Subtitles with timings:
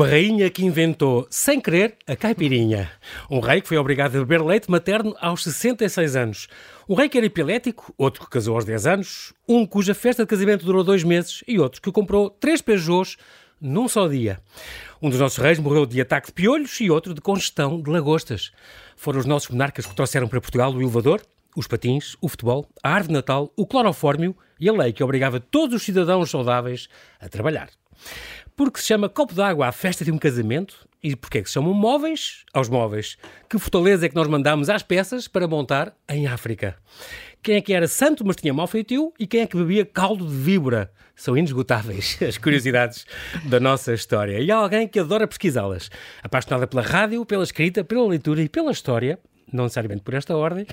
[0.00, 2.90] Uma rainha que inventou, sem querer, a caipirinha.
[3.30, 6.48] Um rei que foi obrigado a beber leite materno aos 66 anos.
[6.88, 10.26] Um rei que era epilético, outro que casou aos 10 anos, um cuja festa de
[10.26, 13.18] casamento durou dois meses e outro que comprou três Peugeots
[13.60, 14.40] num só dia.
[15.02, 18.52] Um dos nossos reis morreu de ataque de piolhos e outro de congestão de lagostas.
[18.96, 21.20] Foram os nossos monarcas que trouxeram para Portugal o elevador,
[21.54, 25.76] os patins, o futebol, a árvore Natal, o clorofórmio e a lei que obrigava todos
[25.76, 26.88] os cidadãos saudáveis
[27.20, 27.68] a trabalhar.
[28.60, 31.54] Porque se chama copo d'água à festa de um casamento e porque é que se
[31.54, 33.16] chamam móveis aos móveis?
[33.48, 36.76] Que fortaleza é que nós mandamos às peças para montar em África?
[37.42, 39.14] Quem é que era santo, mas tinha mau feitio?
[39.18, 40.92] E quem é que bebia caldo de víbora?
[41.16, 43.06] São inesgotáveis as curiosidades
[43.46, 44.38] da nossa história.
[44.40, 45.90] E há alguém que adora pesquisá-las.
[46.22, 49.18] Apaixonada pela rádio, pela escrita, pela leitura e pela história,
[49.52, 50.66] não necessariamente por esta ordem.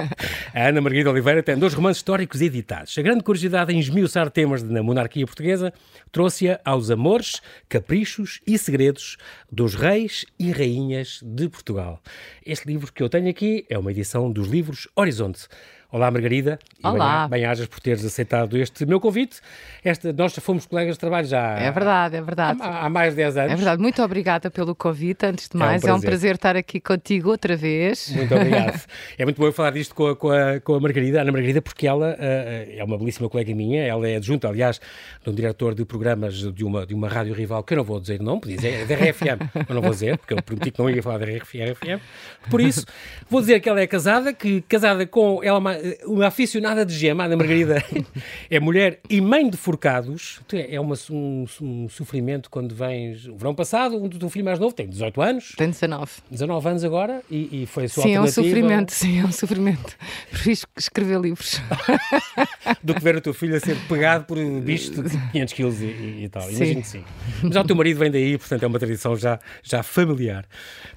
[0.54, 2.96] a Ana Margarida Oliveira tem dois romances históricos editados.
[2.98, 5.72] A grande curiosidade em esmiuçar temas na monarquia portuguesa
[6.10, 9.16] trouxe-a aos amores, caprichos e segredos
[9.50, 12.00] dos reis e rainhas de Portugal.
[12.44, 15.48] Este livro que eu tenho aqui é uma edição dos livros Horizonte.
[15.94, 16.58] Olá, Margarida.
[16.82, 17.28] Olá.
[17.28, 19.38] Bem-ajas por teres aceitado este meu convite.
[19.84, 22.58] Esta, nós fomos colegas de trabalho já É verdade, é verdade.
[22.60, 23.52] há, há mais de 10 anos.
[23.52, 25.24] É verdade, muito obrigada pelo convite.
[25.24, 26.08] Antes de mais, é um, prazer.
[26.08, 28.10] prazer estar aqui contigo outra vez.
[28.10, 28.84] Muito obrigado.
[29.16, 31.62] é muito bom eu falar disto com a, com a, com a Margarida, Ana Margarida,
[31.62, 34.80] porque ela uh, é uma belíssima colega minha, ela é adjunta, aliás,
[35.22, 38.00] de um diretor de programas de uma, de uma rádio rival, que eu não vou
[38.00, 40.72] dizer o nome, podia dizer, é da RFM, eu não vou dizer, porque eu prometi
[40.72, 42.00] que não ia falar da RFM.
[42.50, 42.84] Por isso,
[43.30, 47.36] vou dizer que ela é casada, que casada com ela, uma, aficionada de gema, Ana
[47.36, 47.82] Margarida
[48.50, 53.26] é mulher e mãe de forcados, é uma, um, um sofrimento quando vens.
[53.26, 55.52] O verão passado, um do filho mais novo tem 18 anos.
[55.56, 56.10] Tem 19.
[56.30, 59.32] 19 anos agora e, e foi a sua Sim, é um sofrimento, sim, é um
[59.32, 59.96] sofrimento.
[60.30, 61.60] Prefiro escrever livros.
[62.82, 65.84] do que ver o teu filho a ser pegado por bichos de 500 quilos e,
[65.84, 66.42] e, e tal.
[66.42, 66.56] Sim.
[66.56, 67.04] Imagino que sim.
[67.42, 70.46] Mas já o teu marido vem daí, portanto é uma tradição já, já familiar.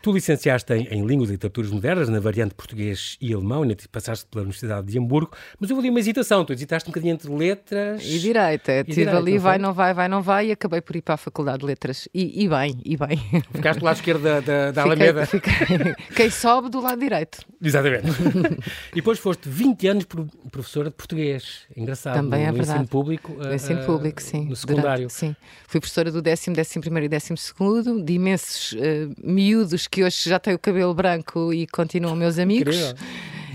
[0.01, 4.25] Tu licenciaste em, em Línguas e Literaturas Modernas, na variante português e alemão, e passaste
[4.27, 6.43] pela Universidade de Hamburgo, mas houve ali uma hesitação.
[6.45, 8.71] Tu hesitaste um bocadinho entre letras E direita.
[8.79, 11.15] Estive direito, ali, não vai, não vai, vai, não vai, e acabei por ir para
[11.15, 12.07] a Faculdade de Letras.
[12.13, 13.17] E, e bem, e bem.
[13.53, 15.25] Ficaste do lado esquerdo da, da, da Fiquei- Alameda.
[15.25, 17.39] fiquei- Quem sobe do lado direito.
[17.61, 18.07] Exatamente.
[18.93, 21.61] e depois foste 20 anos pro- professora de português.
[21.75, 22.15] Engraçado.
[22.15, 22.71] Também no, é no verdade.
[22.79, 23.33] ensino público.
[23.33, 24.45] No ensino ah, público, sim.
[24.45, 25.07] No secundário.
[25.07, 25.35] Durante- sim.
[25.67, 30.29] Fui professora do décimo, décimo primeiro e décimo segundo, de imensos eh, miúdos que hoje
[30.29, 32.75] já têm o cabelo branco e continuam meus amigos.
[32.75, 32.95] Incrível.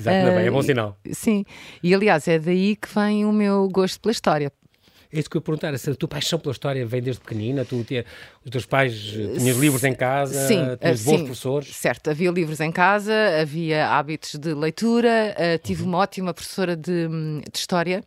[0.02, 0.98] Exato, ainda bem, é bom Ah, sinal.
[1.12, 1.44] Sim,
[1.82, 4.52] e aliás é daí que vem o meu gosto pela história.
[5.14, 7.66] É isso que eu ia perguntar, se a tua paixão pela história vem desde pequenina,
[7.66, 8.02] tu tinha,
[8.42, 11.24] os teus pais eh, tinhas livros em casa, Sim, tinhas ah, bons sim.
[11.24, 11.76] professores.
[11.76, 17.08] Certo, havia livros em casa, havia hábitos de leitura, eh, tive uma ótima professora de,
[17.08, 18.02] de história.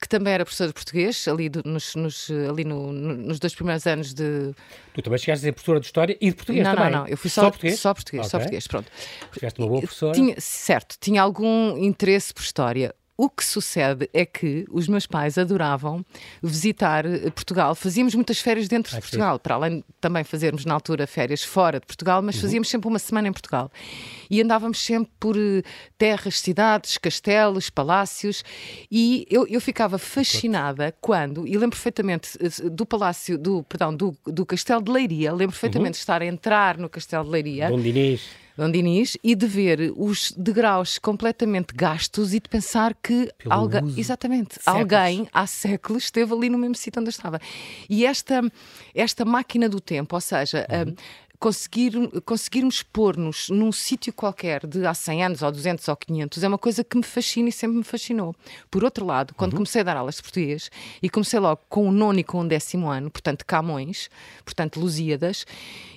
[0.00, 3.52] Que também era professora de português, ali, do- nos, nos, ali no- no- nos dois
[3.54, 4.54] primeiros anos de.
[4.94, 6.92] Tu também chegaste a ser professora de história e de português não, também.
[6.92, 7.80] não, não, eu fui só, português?
[7.80, 8.44] Só português, só Ok.
[8.44, 8.86] português, pronto.
[9.32, 10.14] Tiveste uma boa professora.
[10.14, 12.94] Tinha, certo, tinha algum interesse por história.
[13.20, 16.06] O que sucede é que os meus pais adoravam
[16.40, 17.74] visitar eh, Portugal.
[17.74, 21.80] Fazíamos muitas férias dentro de Portugal, para além de também fazermos na altura férias fora
[21.80, 22.26] de Portugal, Uhum.
[22.26, 23.72] mas fazíamos sempre uma semana em Portugal.
[24.30, 25.64] E andávamos sempre por eh,
[25.98, 28.44] terras, cidades, castelos, palácios,
[28.88, 34.16] e eu, eu ficava fascinada quando, e lembro perfeitamente eh, do palácio, do, perdão, do,
[34.26, 37.68] do Castelo de Leiria, lembro perfeitamente de estar a entrar no Castelo de Leiria.
[37.68, 38.22] Dom Dinis.
[38.58, 44.54] Dom Dinis e de ver os degraus completamente gastos e de pensar que alguém, exatamente,
[44.56, 44.80] Séculos.
[44.80, 47.40] alguém há séculos esteve ali no mesmo sítio onde eu estava.
[47.88, 48.42] E esta,
[48.92, 50.94] esta máquina do tempo, ou seja, Uhum.
[51.38, 51.92] Conseguir,
[52.24, 56.58] conseguirmos pôr-nos num sítio qualquer de há 100 anos ou 200 ou 500 é uma
[56.58, 58.34] coisa que me fascina e sempre me fascinou.
[58.70, 59.58] Por outro lado, quando Uhum.
[59.58, 60.70] comecei a dar aulas de português
[61.02, 64.08] e comecei logo com o nono e com o décimo ano, portanto Camões,
[64.44, 65.44] portanto Lusíadas,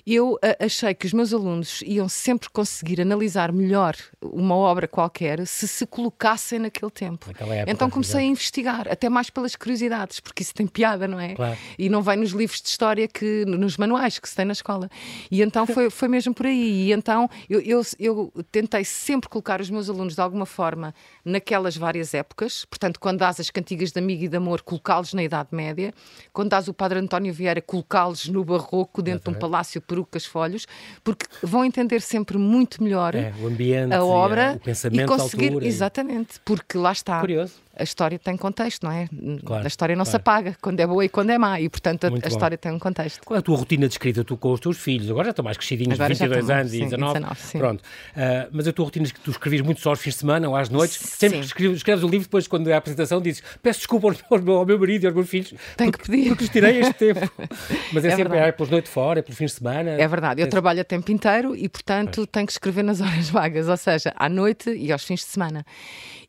[0.06, 5.46] eu ah, achei que os meus alunos iam sempre conseguir analisar melhor uma obra qualquer
[5.46, 7.30] se se colocassem naquele tempo.
[7.30, 11.34] Época, então comecei a investigar, até mais pelas curiosidades, porque isso tem piada, não é?
[11.34, 11.56] Claro.
[11.78, 14.90] E não vem nos livros de história, que nos manuais que se tem na escola.
[15.32, 16.88] E então foi, foi mesmo por aí.
[16.88, 20.94] E então eu, eu, eu tentei sempre colocar os meus alunos de alguma forma
[21.24, 22.66] naquelas várias épocas.
[22.66, 25.94] Portanto, quando dás as cantigas de amigo e de amor, colocá-los na Idade Média.
[26.34, 30.66] Quando dás o Padre António Vieira, colocá-los no Barroco, dentro de um palácio, perucas, folhos,
[31.02, 35.62] porque vão entender sempre muito melhor É, o ambiente, a obra o pensamento e conseguir.
[35.62, 37.20] Exatamente, porque lá está.
[37.20, 37.54] Curioso.
[37.76, 39.08] A história tem contexto, não é?
[39.44, 40.10] Claro, a história não claro.
[40.10, 42.70] se apaga quando é boa e quando é má, e portanto a, a história tem
[42.70, 43.24] um contexto.
[43.24, 45.10] Qual é a tua rotina de escrita tu com os teus filhos?
[45.10, 47.20] Agora já estão mais crescidinhos, Agora 22 anos sim, e 19.
[47.20, 47.80] 19 Pronto.
[47.80, 50.48] Uh, mas a tua rotina é que tu escreves muito só aos fins de semana
[50.48, 50.98] ou às noites?
[50.98, 54.38] Sempre que escreves, escreves o livro, depois, quando é a apresentação, dizes peço desculpa ao
[54.38, 55.54] meu, ao meu marido e aos meus filhos.
[55.76, 56.28] Tenho porque, que pedir.
[56.28, 57.32] Porque lhes tirei este tempo.
[57.92, 59.90] Mas é, é sempre é pelas noites fora, é pelos fins de semana.
[59.90, 60.40] É verdade.
[60.40, 60.50] Eu é...
[60.50, 62.28] trabalho a tempo inteiro e, portanto, mas...
[62.30, 65.64] tenho que escrever nas horas vagas, ou seja, à noite e aos fins de semana.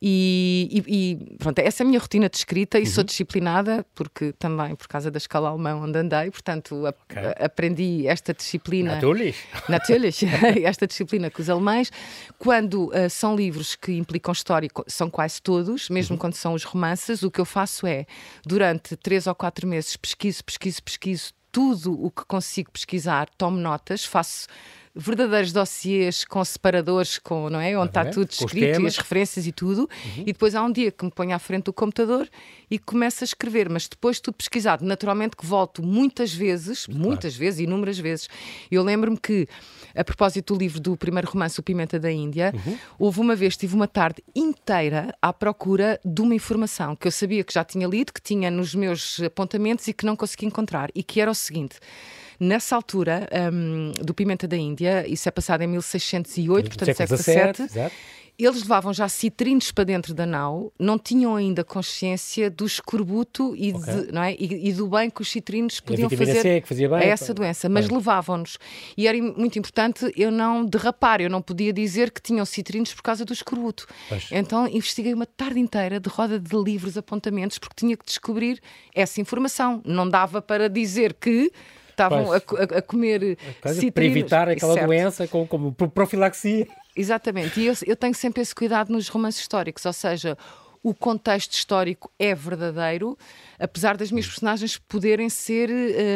[0.01, 2.88] E, e, e pronto, essa é a minha rotina de escrita e uhum.
[2.88, 7.24] sou disciplinada, porque também por causa da escola alemã onde andei, portanto, a, okay.
[7.24, 8.95] a, aprendi esta disciplina.
[8.95, 9.38] Natürlich.
[9.69, 10.25] Natürlich.
[10.63, 11.91] esta disciplina com os alemães.
[12.38, 16.19] Quando uh, são livros que implicam história, são quase todos, mesmo uhum.
[16.19, 18.06] quando são os romances, o que eu faço é,
[18.45, 24.03] durante três ou quatro meses, pesquiso, pesquiso, pesquiso tudo o que consigo pesquisar, tomo notas,
[24.03, 24.47] faço
[24.95, 27.78] verdadeiros dossiês com separadores, com, não é?
[27.78, 29.81] onde está tudo escrito e as referências e tudo.
[29.81, 30.22] Uhum.
[30.22, 32.30] E depois há um dia que me ponho à frente do computador
[32.69, 34.86] e começo a escrever, mas depois tudo pesquisado.
[34.86, 37.01] Naturalmente que volto muitas vezes, claro.
[37.01, 38.30] muitas vezes, inúmeras vezes.
[38.69, 39.48] Eu lembro-me que,
[39.95, 42.78] a propósito do livro do primeiro romance, O Pimenta da Índia, uhum.
[43.00, 47.44] houve uma vez, tive uma tarde inteira à procura de uma informação que eu sabia
[47.44, 51.01] que já tinha lido, que tinha nos meus apontamentos e que não consegui encontrar, e
[51.01, 51.80] que era o seguinte.
[52.39, 57.91] Nessa altura, um, do Pimenta da Índia, isso é passado em 1608, portanto, século XVII.
[58.38, 63.71] Eles levavam já citrinos para dentro da nau, não tinham ainda consciência do escorbuto e,
[63.71, 63.94] okay.
[63.94, 64.33] de, não é?
[64.33, 66.63] E, e, do bem que os citrinos podiam fazer
[66.95, 68.57] a essa doença, mas levavam-nos.
[68.97, 73.03] E era muito importante eu não derrapar, eu não podia dizer que tinham citrinos por
[73.03, 73.85] causa do escorbuto.
[74.09, 74.27] Pois.
[74.31, 78.59] Então investiguei uma tarde inteira de roda de livros, apontamentos, porque tinha que descobrir
[78.95, 79.80] essa informação.
[79.85, 81.51] Não dava para dizer que
[81.94, 83.92] estavam a, a, a, comer citrinos.
[83.94, 84.88] Para evitar aquela certo.
[84.88, 86.68] doença como, como profilaxia.
[86.95, 90.38] Exatamente, e eu, eu tenho sempre esse cuidado nos romances históricos, ou seja,
[90.83, 93.18] o contexto histórico é verdadeiro,
[93.57, 95.69] apesar das minhas personagens poderem ser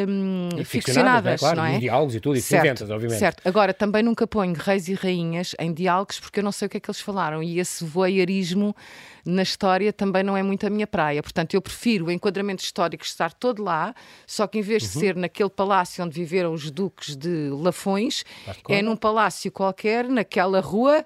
[0.10, 1.38] um, ficcionadas, é?
[1.38, 1.80] Claro, não é?
[1.80, 3.18] diálogos e tudo, isso certo, inventas, obviamente.
[3.18, 3.48] Certo.
[3.48, 6.76] Agora, também nunca ponho reis e rainhas em diálogos porque eu não sei o que
[6.76, 8.76] é que eles falaram e esse voyeurismo
[9.26, 11.24] na história também não é muito a minha praia.
[11.24, 15.00] Portanto, eu prefiro o enquadramento histórico estar todo lá, só que em vez de uhum.
[15.02, 18.26] ser naquele palácio onde viveram os duques de Lafões,
[18.68, 21.06] é num palácio qualquer, naquela rua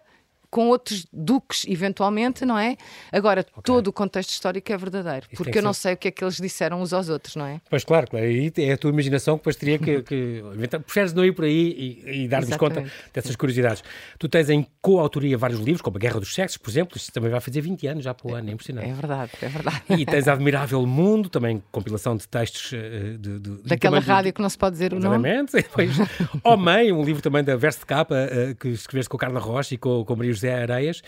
[0.52, 2.76] com outros duques, eventualmente, não é?
[3.12, 3.64] Agora, okay.
[3.64, 5.82] todo o contexto histórico é verdadeiro, Isso porque eu não ser...
[5.82, 7.62] sei o que é que eles disseram uns aos outros, não é?
[7.70, 10.04] Pois claro, aí é a tua imaginação que depois teria que.
[10.04, 10.44] que
[10.86, 12.84] preferes não ir por aí e, e dar-nos conta
[13.14, 13.84] dessas curiosidades.
[14.20, 17.32] Tu tens em coautoria vários livros, como A Guerra dos Sexos, por exemplo, isto também
[17.32, 18.90] vai fazer 20 anos já para o ano, é impressionante.
[18.90, 19.82] É verdade, é verdade.
[19.90, 24.50] E tens Admirável Mundo, também compilação de textos uh, de, de, Daquela rádio que não
[24.50, 25.30] se pode dizer o nome.
[25.30, 26.02] Exatamente.
[26.44, 29.40] Oh Mãe, um livro também da Verso de Capa, uh, que escreveste com a Carla
[29.40, 31.04] Rocha e com, com Maria José Areias.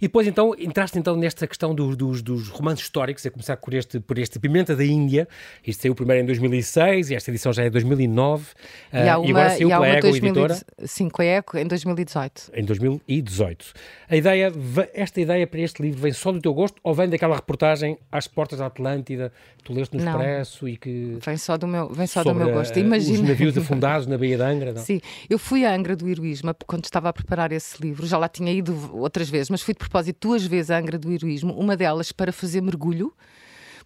[0.00, 3.74] E depois, então, entraste então nesta questão dos, dos, dos romances históricos, a começar por
[3.74, 5.28] este, por este Pimenta da Índia.
[5.66, 8.46] Isto saiu primeiro em 2006 e esta edição já é 2009.
[8.92, 10.60] E, uh, uma, e agora saiu pela Ego 2000, Editora.
[10.84, 12.50] Sim, com a Ego em 2018.
[12.54, 13.66] Em 2018.
[14.08, 14.52] A ideia,
[14.94, 18.26] esta ideia para este livro vem só do teu gosto ou vem daquela reportagem às
[18.26, 19.32] portas da Atlântida,
[19.64, 21.18] tu leste no não, Expresso e que...
[21.24, 22.78] Vem só do meu, vem só do meu gosto.
[22.78, 23.22] Imagina.
[23.22, 24.72] Os navios afundados na Baía de Angra.
[24.72, 24.82] Não?
[24.82, 28.28] Sim, eu fui a Angra do Heroísmo quando estava a preparar esse livro, já lá
[28.28, 31.76] tinha ido outras vezes, mas fui de propósito duas vezes à Angra do Heroísmo, uma
[31.76, 33.12] delas para fazer mergulho.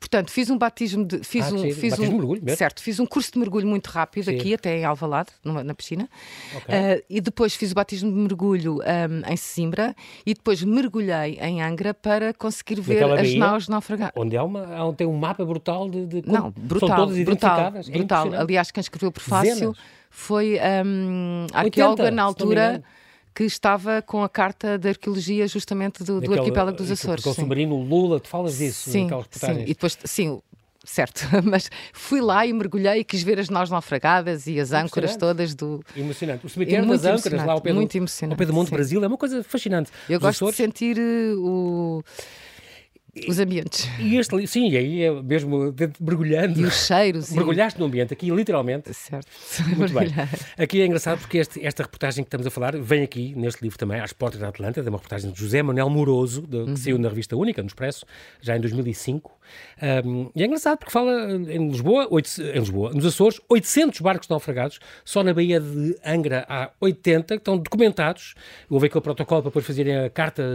[0.01, 1.23] Portanto, fiz um batismo de.
[1.23, 2.57] Fiz ah, um, sim, fiz um, de mergulho mesmo?
[2.57, 4.35] Certo, fiz um curso de mergulho muito rápido sim.
[4.35, 6.09] aqui, até em Alvalade, numa, na piscina.
[6.57, 6.75] Okay.
[6.75, 9.95] Uh, e depois fiz o batismo de mergulho um, em Simbra
[10.25, 14.15] e depois mergulhei em Angra para conseguir ver Naquela as naus naufragadas.
[14.17, 16.07] Onde há uma, onde tem um mapa brutal de.
[16.07, 16.89] de Não, brutal.
[16.89, 17.89] São todas identificadas.
[17.91, 18.23] Brutal.
[18.23, 18.41] É brutal.
[18.41, 19.79] Aliás, quem escreveu o prefácio Dezenas.
[20.09, 22.83] foi um, a arqueóloga na altura
[23.35, 27.23] que estava com a carta de arqueologia justamente do, do arquipélago dos Açores.
[27.23, 29.63] Com o submarino Lula, tu falas disso sim, sim.
[29.63, 30.41] E depois, sim,
[30.85, 35.17] certo, mas fui lá e mergulhei e quis ver as nós naufragadas e as âncoras
[35.17, 35.83] todas do.
[35.97, 36.45] Emocionante.
[36.47, 38.75] O cemitério das âncoras lá ao pé, muito do, ao pé do Monte sim.
[38.75, 39.91] Brasil é uma coisa fascinante.
[40.09, 40.57] Eu Os gosto Açores...
[40.57, 42.05] de sentir uh, o
[43.29, 43.89] os ambientes.
[43.99, 46.61] E este, sim, aí é mesmo mergulhando.
[46.61, 47.31] E os cheiros.
[47.31, 47.81] Mergulhaste e...
[47.81, 48.93] no ambiente, aqui literalmente.
[48.95, 49.27] Certo.
[49.77, 50.09] Muito bem.
[50.59, 53.79] Aqui é engraçado porque este, esta reportagem que estamos a falar vem aqui neste livro
[53.79, 56.77] também, Às Portas da Atlântida, uma reportagem de José Manuel Moroso, de, que uhum.
[56.77, 58.05] saiu na revista Única, no Expresso,
[58.41, 59.40] já em 2005.
[60.05, 64.79] Um, e é engraçado porque fala em Lisboa, em Lisboa, nos Açores, 800 barcos naufragados,
[65.05, 68.35] só na Baía de Angra há 80 que estão documentados.
[68.69, 70.55] Houve aquele protocolo para depois fazerem a carta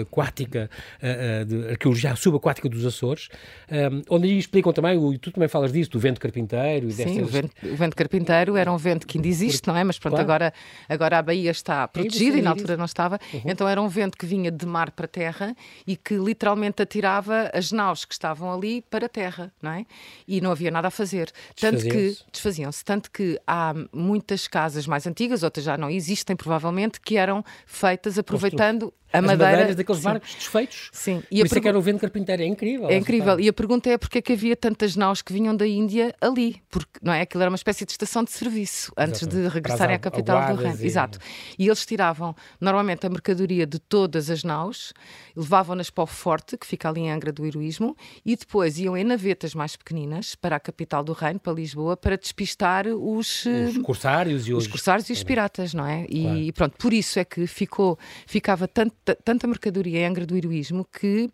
[0.00, 0.70] aquática
[1.02, 3.28] uh, uh, de arqueologia subaquática dos Açores,
[3.70, 6.88] um, onde aí explicam também, e tu também falas disso, do vento carpinteiro.
[6.88, 9.84] E Sim, o, vento, o vento carpinteiro era um vento que ainda existe, não é?
[9.84, 10.24] Mas pronto, claro.
[10.30, 10.52] agora,
[10.88, 13.18] agora a Baía está protegida e na altura não estava.
[13.32, 13.42] Uhum.
[13.46, 15.54] Então era um vento que vinha de mar para terra
[15.86, 19.86] e que literalmente atirava as naus que estavam ali para a terra, não é?
[20.26, 21.30] E não havia nada a fazer.
[21.58, 22.84] Tanto que desfaziam-se.
[22.84, 28.18] Tanto que há muitas casas mais antigas, outras já não existem, provavelmente, que eram feitas
[28.18, 30.90] aproveitando a madeira, madeiras daqueles barcos desfeitos.
[30.92, 31.22] Sim.
[31.30, 32.88] E Por isso é que era o vento carpinteiro, é incrível.
[32.88, 33.40] É incrível.
[33.40, 36.62] E a pergunta é porque é que havia tantas naus que vinham da Índia ali?
[36.68, 37.22] Porque, não é?
[37.22, 39.48] Aquilo era uma espécie de estação de serviço antes Exatamente.
[39.48, 40.78] de regressarem à capital do reino.
[40.80, 40.86] E...
[40.86, 41.18] Exato.
[41.58, 44.92] E eles tiravam normalmente a mercadoria de todas as naus,
[45.34, 49.04] levavam-nas para o forte, que fica ali em Angra do Heroísmo, e depois iam em
[49.04, 53.80] navetas mais pequeninas para a capital do reino, para Lisboa, para despistar os, os eh,
[53.82, 56.06] corsários e os, os corsários e os piratas, não é?
[56.08, 56.38] E, claro.
[56.38, 60.84] e pronto, por isso é que ficou, ficava tanto tanta mercadoria em Angra do Heroísmo
[60.84, 61.30] que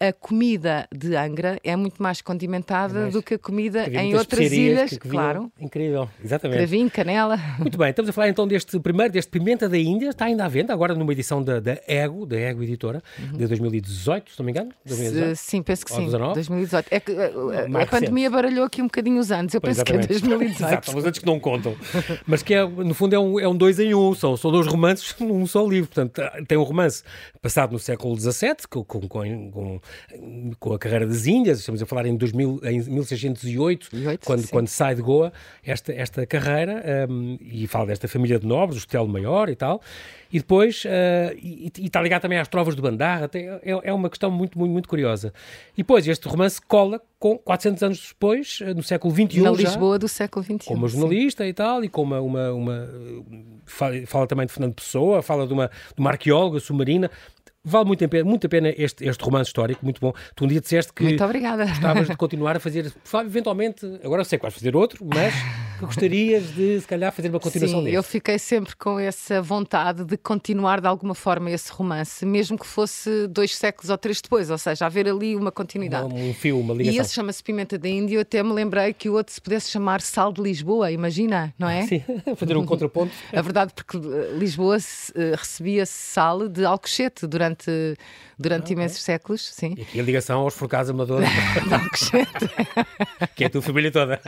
[0.00, 4.52] a comida de Angra é muito mais condimentada mais, do que a comida em outras
[4.52, 4.90] ilhas.
[4.90, 5.50] Que, que claro.
[5.60, 6.58] Incrível, exatamente.
[6.58, 7.36] Cravinho, canela.
[7.58, 10.48] Muito bem, estamos a falar então deste primeiro, deste Pimenta da Índia, está ainda à
[10.48, 13.38] venda, agora numa edição da, da Ego, da Ego Editora, uhum.
[13.38, 14.70] de 2018, se não me engano.
[14.84, 15.36] 2018?
[15.36, 16.04] Sim, penso que sim.
[16.04, 16.34] 19?
[16.34, 16.86] 2018.
[16.90, 20.06] É que a, a, a pandemia baralhou aqui um bocadinho os anos, eu penso exatamente.
[20.06, 20.58] que é 2018.
[20.68, 21.74] Exato, os antes que não contam.
[22.26, 24.66] Mas que é, no fundo é um, é um dois em um, são, são dois
[24.66, 25.90] romances num só livro.
[25.92, 27.02] Portanto, tem um romance
[27.42, 29.80] passado no século XVII, com, com, com,
[30.58, 34.68] com a carreira das Índias, estamos a falar em, 2000, em 1608, 8, quando, quando
[34.68, 35.32] sai de Goa
[35.64, 39.80] esta, esta carreira, um, e fala desta família de nobres, o Estelo Maior e tal,
[40.32, 43.92] e depois, uh, e, e, está ligado também às trovas de Bandarra, tem, é, é,
[43.92, 45.32] uma questão muito, muito, muito curiosa.
[45.74, 49.40] E depois, este romance cola com 400 anos depois, uh, no século XXI.
[49.40, 50.58] Na Lisboa já, do século XXI.
[50.66, 51.50] Como jornalista sim.
[51.50, 52.88] e tal, e como uma, uma, uma,
[53.64, 57.10] Fala, fala também de Fernando Pessoa, fala de uma, de uma arqueóloga submarina.
[57.64, 60.12] Vale muito a pena, muito a pena este, este romance histórico, muito bom.
[60.34, 61.66] Tu um dia disseste que muito obrigada.
[61.66, 62.92] gostavas de continuar a fazer,
[63.24, 65.34] eventualmente, agora sei que vais fazer outro, mas
[65.78, 67.96] que gostarias de, se calhar, fazer uma continuação Sim, desse.
[67.96, 72.66] eu fiquei sempre com essa vontade de continuar de alguma forma esse romance, mesmo que
[72.66, 76.12] fosse dois séculos ou três depois, ou seja, haver ali uma continuidade.
[76.12, 76.96] Um, um fio, uma ligação.
[76.96, 79.70] E esse chama-se Pimenta da Índia, eu até me lembrei que o outro se pudesse
[79.70, 81.82] chamar Sal de Lisboa, imagina, não é?
[81.82, 82.02] Sim,
[82.36, 83.12] fazer um contraponto.
[83.32, 87.47] A verdade, porque eh, Lisboa uh, recebia sal de Alcochete durante
[88.38, 89.74] durante ah, imensos séculos, sim.
[89.76, 91.28] E aqui a ligação aos forcados amadores.
[93.34, 94.20] que é a tua família toda.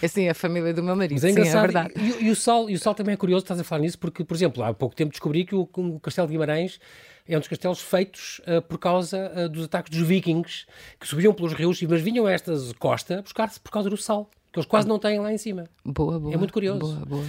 [0.00, 1.14] É sim, a família do meu marido.
[1.14, 1.52] Mas é engraçado.
[1.72, 1.92] Sim, é verdade.
[1.96, 4.24] E, e, o sal, e o sal também é curioso, estás a falar nisso, porque,
[4.24, 6.80] por exemplo, há pouco tempo descobri que o, o Castelo de Guimarães
[7.28, 10.66] é um dos castelos feitos uh, por causa uh, dos ataques dos vikings,
[10.98, 14.58] que subiam pelos rios, mas vinham a estas costas buscar-se por causa do sal que
[14.58, 15.64] eles quase não têm lá em cima.
[15.84, 16.34] Boa, boa.
[16.34, 16.80] É muito curioso.
[16.80, 17.24] Boa, boa.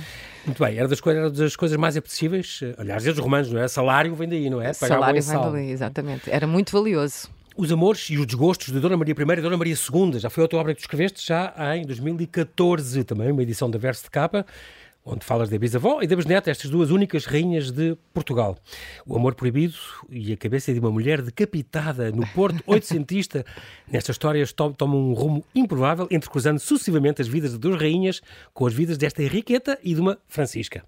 [0.46, 2.62] Muito bem, era das, coisas, era das coisas mais apetecíveis.
[2.78, 3.68] Aliás, desde os romanos, não é?
[3.68, 4.74] Salário vem daí, não é?
[4.74, 6.30] Pagar Salário vem daí, exatamente.
[6.32, 7.30] Era muito valioso.
[7.56, 10.46] Os amores e os desgostos de Dona Maria I e Dona Maria II, já foi
[10.46, 14.10] a tua obra que tu escreveste já em 2014, também uma edição da Verso de
[14.10, 14.46] Capa
[15.04, 18.58] onde falas da bisavó e da bisneta, estas duas únicas rainhas de Portugal.
[19.06, 19.74] O amor proibido
[20.10, 23.44] e a cabeça de uma mulher decapitada no Porto oitocentista.
[23.92, 28.22] Nestas histórias tomam um rumo improvável, entrecruzando sucessivamente as vidas de duas rainhas
[28.54, 30.84] com as vidas desta Henriqueta e de uma Francisca.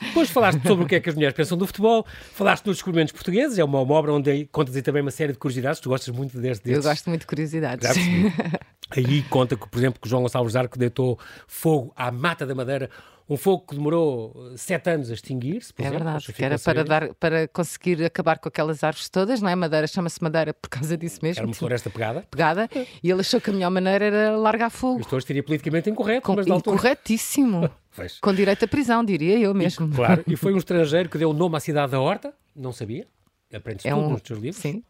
[0.00, 3.12] Depois falaste sobre o que é que as mulheres pensam do futebol, falaste dos descobrimentos
[3.12, 6.14] portugueses, é uma, uma obra onde contas aí também uma série de curiosidades, tu gostas
[6.14, 6.70] muito destes.
[6.70, 7.90] Eu gosto muito de curiosidades.
[8.94, 12.90] Aí conta que, por exemplo, que João Gonçalves Arco deitou fogo à mata da madeira
[13.28, 15.72] um fogo que demorou sete anos a extinguir-se.
[15.78, 19.48] É exemplo, verdade, que era para, dar, para conseguir acabar com aquelas árvores todas, não
[19.48, 19.54] é?
[19.54, 21.40] Madeira chama-se madeira por causa disso mesmo.
[21.40, 22.26] Era uma floresta pegada.
[22.30, 22.68] Pegada,
[23.02, 25.00] e ele achou que a melhor maneira era largar fogo.
[25.00, 26.76] Isto hoje seria politicamente incorreto, com, mas de altura...
[26.76, 27.70] Incorretíssimo.
[28.20, 29.86] com direito à prisão, diria eu mesmo.
[29.86, 32.72] E, claro, e foi um estrangeiro que deu o nome à cidade da Horta, não
[32.72, 33.06] sabia,
[33.52, 34.10] aprende-se é tudo um...
[34.10, 34.60] nos teus livros.
[34.60, 34.82] Sim.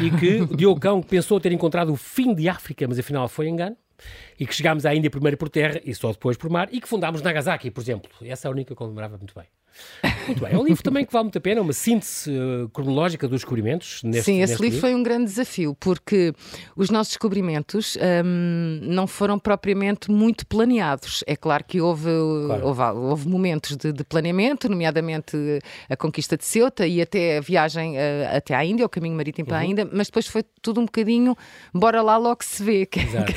[0.00, 3.76] E que Diocão pensou ter encontrado o fim de África, mas afinal foi engano
[4.38, 6.88] e que chegámos à Índia primeiro por terra e só depois por mar, e que
[6.88, 8.10] fundámos Nagasaki, por exemplo.
[8.22, 9.46] Essa é a única que eu lembrava muito bem.
[10.26, 13.26] Muito bem, é um livro também que vale muito a pena, uma síntese uh, cronológica
[13.26, 14.02] dos descobrimentos.
[14.02, 16.32] Neste, Sim, esse livro, livro, foi um grande desafio, porque
[16.76, 21.24] os nossos descobrimentos um, não foram propriamente muito planeados.
[21.26, 22.10] É claro que houve,
[22.46, 22.66] claro.
[22.66, 25.36] houve, houve, momentos de, de, planeamento, nomeadamente
[25.88, 29.46] a conquista de Ceuta e até a viagem uh, até à Índia, o caminho marítimo
[29.46, 29.62] para uhum.
[29.62, 31.36] a Índia, mas depois foi tudo um bocadinho,
[31.74, 32.88] bora lá logo se vê.
[32.96, 33.32] Exato.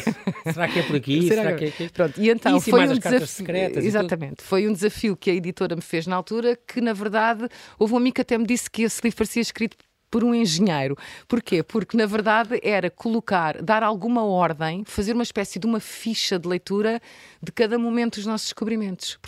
[0.54, 1.28] Será que é por aqui?
[1.28, 1.90] Será, Será que é aqui?
[1.90, 3.46] Pronto, e então e foi um desafio.
[3.78, 6.25] Exatamente, foi um desafio que a editora me fez na altura,
[6.68, 9.78] que na verdade houve um amigo que até me disse que esse livro parecia escrito
[10.16, 10.98] por um engenheiro.
[11.28, 11.62] Porquê?
[11.62, 16.48] Porque, na verdade, era colocar, dar alguma ordem, fazer uma espécie de uma ficha de
[16.48, 17.02] leitura
[17.44, 19.20] de cada momento dos nossos descobrimentos.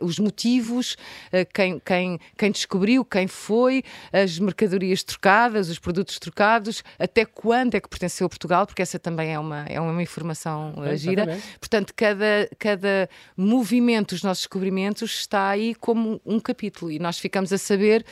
[0.00, 0.96] Os motivos,
[1.32, 7.74] eh, quem, quem, quem descobriu, quem foi, as mercadorias trocadas, os produtos trocados, até quando
[7.74, 11.36] é que pertenceu a Portugal, porque essa também é uma, é uma informação é, gira.
[11.58, 17.52] Portanto, cada, cada movimento dos nossos descobrimentos está aí como um capítulo e nós ficamos
[17.52, 18.06] a saber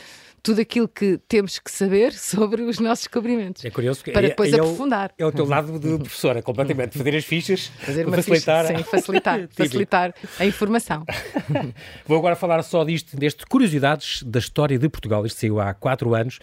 [0.47, 3.65] tudo aquilo que temos que saber sobre os nossos descobrimentos.
[3.65, 5.13] É curioso porque para depois é, aprofundar.
[5.19, 6.97] É o, é o teu lado de professora, completamente.
[6.97, 8.67] Fazer as fichas, fazer uma facilitar.
[8.67, 11.05] Ficha, sim, facilitar, facilitar a informação.
[12.07, 15.27] Vou agora falar só disto, deste Curiosidades da História de Portugal.
[15.27, 16.39] Isto saiu há 4 anos,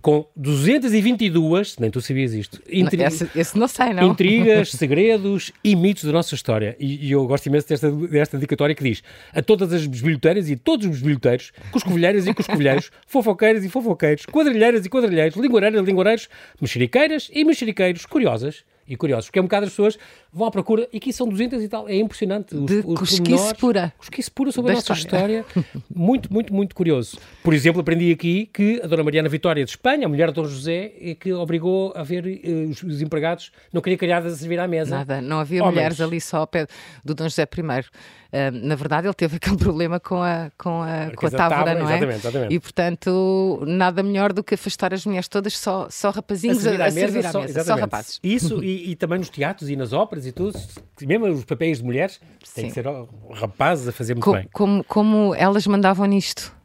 [0.00, 2.62] com 222, nem tu sabias isto.
[2.68, 4.12] Esse, esse, não sei, não.
[4.12, 6.76] Intrigas, segredos e mitos da nossa história.
[6.78, 9.02] E, e eu gosto imenso desta, desta dedicatória que diz
[9.34, 12.92] a todas as bisbilhoteiras e todos os bisbilhoteiros, coscovilheiras e coscovilheiros,
[13.40, 16.28] fofoqueiras e fofoqueiros, quadrilheiras e quadrilheiros, lingueiras e lingueirais,
[16.60, 19.96] mexeriqueiras e mexeriqueiros, curiosas e curiosos, porque é um bocado as pessoas
[20.32, 22.54] vão à procura e aqui são 200 e tal, é impressionante.
[22.56, 23.92] Os, de os cosquice pura.
[23.96, 25.46] Cosquice pura sobre a nossa história.
[25.48, 25.64] história.
[25.94, 27.18] muito, muito, muito curioso.
[27.42, 30.44] Por exemplo, aprendi aqui que a Dona Mariana Vitória de Espanha, a mulher de Dom
[30.44, 34.58] José, é que obrigou a ver uh, os, os, empregados, não queria criadas a servir
[34.58, 34.96] à mesa.
[34.96, 35.74] Nada, não havia Homens.
[35.74, 36.66] mulheres ali só ao pé
[37.04, 37.84] do Dom José I.
[38.30, 41.88] Uh, na verdade, ele teve aquele problema com a, com a, com a tábua, não
[41.88, 41.96] é?
[41.96, 42.54] Exatamente, exatamente.
[42.54, 46.82] E, portanto, nada melhor do que afastar as mulheres todas, só, só rapazinhos a servir,
[46.82, 48.20] a, a servir à mesa, só, só rapazes.
[48.22, 50.58] Isso, e, e, também nos teatros e nas óperas e tudo,
[51.02, 52.62] mesmo os papéis de mulheres, Sim.
[52.62, 52.86] tem que ser
[53.32, 54.48] rapazes a fazer muito Co bem.
[54.52, 56.59] Como, como elas mandavam nisto.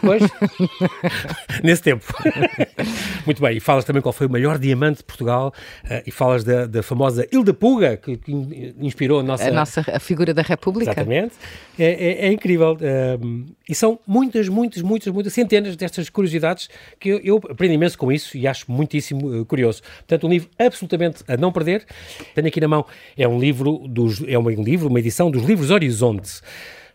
[0.00, 0.22] Pois,
[1.64, 2.04] nesse tempo.
[3.24, 5.52] Muito bem, e falas também qual foi o maior diamante de Portugal
[5.84, 9.48] uh, e falas da, da famosa Hilda Puga, que, que, inspirou a nossa...
[9.48, 10.92] A nossa a figura da República.
[10.92, 11.34] Exatamente.
[11.78, 12.74] É, é, é incrível.
[12.74, 16.68] Uh, e são muitas, muitas, muitas, muitas, centenas destas curiosidades
[17.00, 19.82] que eu, eu aprendi imenso com isso e acho muitíssimo uh, curioso.
[19.98, 21.84] Portanto, um livro absolutamente a não perder.
[22.34, 22.84] Tenho aqui na mão,
[23.16, 26.40] é um livro, dos, é um livro, uma edição dos livros Horizonte.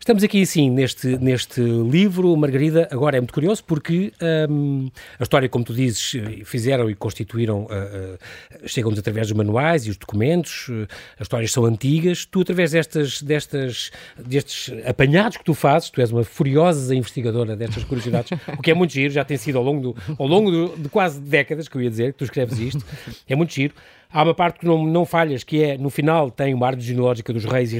[0.02, 4.12] Estamos aqui, sim, neste, neste livro, Margarida, agora é muito curioso porque
[4.50, 9.86] um, a história, como tu dizes, fizeram e constituíram, uh, uh, chegam-nos através dos manuais
[9.86, 10.88] e os documentos, uh,
[11.20, 16.10] as histórias são antigas, tu através destas, destas, destes apanhados que tu fazes, tu és
[16.10, 19.92] uma furiosa investigadora destas curiosidades, o que é muito giro, já tem sido ao longo,
[19.92, 22.84] do, ao longo do, de quase décadas, que eu ia dizer, que tu escreves isto,
[23.28, 23.72] é muito giro.
[24.12, 27.32] Há uma parte que não, não falhas, que é, no final, tem uma árvore genealógica
[27.32, 27.78] dos reis e,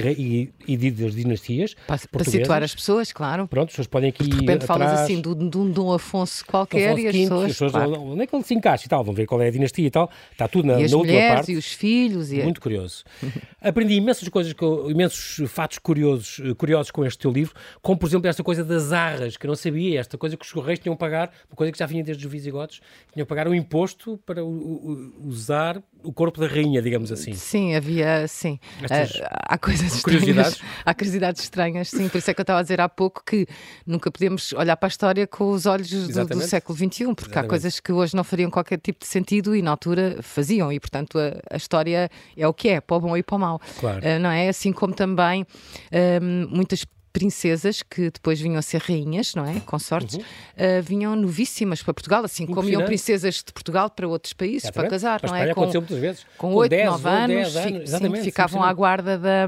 [0.66, 1.74] e, e das dinastias.
[1.86, 3.46] Para, para, situar as pessoas, claro.
[3.46, 4.24] Pronto, as pessoas podem aqui.
[4.24, 7.42] De repente atrás, falas assim de um Dom Afonso qualquer Afonso e as V, pessoas.
[7.42, 8.02] As pessoas claro.
[8.02, 9.90] onde é que ele se encaixa e tal, vão ver qual é a dinastia e
[9.90, 10.10] tal.
[10.30, 11.52] Está tudo na, e na última parte.
[11.52, 12.32] E os filhos.
[12.32, 13.04] E Muito curioso.
[13.60, 14.54] Aprendi imensas coisas,
[14.88, 19.36] imensos fatos curiosos, curiosos com este teu livro, como por exemplo esta coisa das arras,
[19.36, 21.78] que eu não sabia, esta coisa que os reis tinham que pagar, uma coisa que
[21.78, 22.80] já vinha desde os visigodos,
[23.12, 27.32] tinham que pagar um imposto para usar o corpo da rainha, digamos assim.
[27.34, 28.58] Sim, havia, sim.
[28.82, 30.52] Estas uh, há coisas curiosidades.
[30.52, 30.72] estranhas.
[30.84, 32.08] Há curiosidades estranhas, sim.
[32.08, 33.46] Por isso é que eu estava a dizer há pouco que
[33.86, 37.38] nunca podemos olhar para a história com os olhos do, do século XXI, porque Exatamente.
[37.38, 40.80] há coisas que hoje não fariam qualquer tipo de sentido e na altura faziam, e
[40.80, 43.60] portanto a, a história é o que é, para o bom e para o mau.
[43.78, 43.98] Claro.
[43.98, 44.48] Uh, não é?
[44.48, 49.60] Assim como também uh, muitas princesas que depois vinham a ser rainhas, não é?
[49.60, 50.22] Consortes, uhum.
[50.22, 54.88] uh, vinham novíssimas para Portugal, assim como iam princesas de Portugal para outros países para
[54.88, 55.46] casar, não é?
[55.46, 56.26] Com, aconteceu muitas vezes.
[56.38, 59.46] Com oito, nove anos, anos sim, ficavam à guarda da.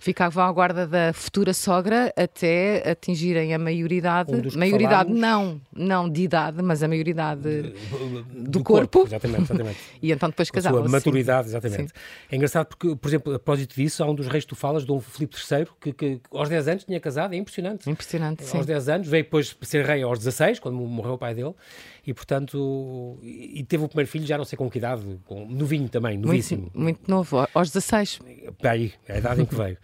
[0.00, 4.32] Ficavam à guarda da futura sogra até atingirem a maioridade.
[4.32, 9.00] Um maioridade não, não de idade, mas a maioridade do, do corpo.
[9.00, 9.08] corpo.
[9.08, 9.78] Exatamente, exatamente.
[10.00, 10.84] e então depois casavam.
[10.84, 11.88] A maturidade, exatamente.
[11.88, 12.00] Sim.
[12.30, 14.84] É engraçado porque, por exemplo, a propósito disso, há um dos reis que tu falas,
[14.84, 17.90] Dom Filipe III, que, que aos 10 anos tinha casado, é impressionante.
[17.90, 18.56] Impressionante, sim.
[18.56, 21.54] Aos 10 anos, veio depois ser rei aos 16, quando morreu o pai dele,
[22.08, 25.90] e portanto, e teve o primeiro filho já não sei com que idade, com, novinho
[25.90, 26.62] também, novíssimo.
[26.62, 28.20] Muito, muito novo, aos 16.
[28.62, 29.76] Aí, é a idade em que veio.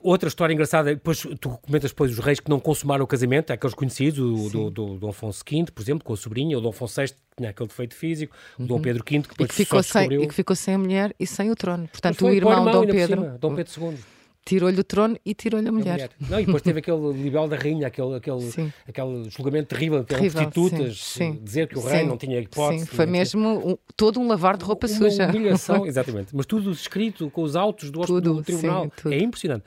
[0.00, 3.74] Outra história engraçada, depois tu comentas depois os reis que não consumaram o casamento, aqueles
[3.74, 7.00] conhecidos, o do, do, do Afonso V, por exemplo, com a sobrinha, o Dom Afonso
[7.00, 8.82] VI, que tinha aquele defeito físico, o Dom uhum.
[8.82, 10.20] Pedro V, que depois e que ficou só descobriu...
[10.20, 11.88] Sem, e que ficou sem a mulher e sem o trono.
[11.88, 13.38] Portanto, o irmão, irmão Dom Pedro...
[13.40, 13.98] Dom Pedro II
[14.48, 15.92] tirou-lhe o trono e tirou-lhe a mulher.
[15.92, 16.10] mulher.
[16.18, 20.30] Não, e depois teve aquele libelo da rainha, aquele, aquele, aquele julgamento terrível, que eram
[20.30, 21.40] prostitutas, sim, sim.
[21.44, 22.86] dizer que o rei não tinha hipótese.
[22.86, 25.28] Sim, foi mesmo um, todo um lavar de roupa uma suja.
[25.28, 26.34] Humilhação, exatamente.
[26.34, 28.90] Mas tudo escrito com os autos do, tudo, do tribunal.
[29.10, 29.64] é impressionante.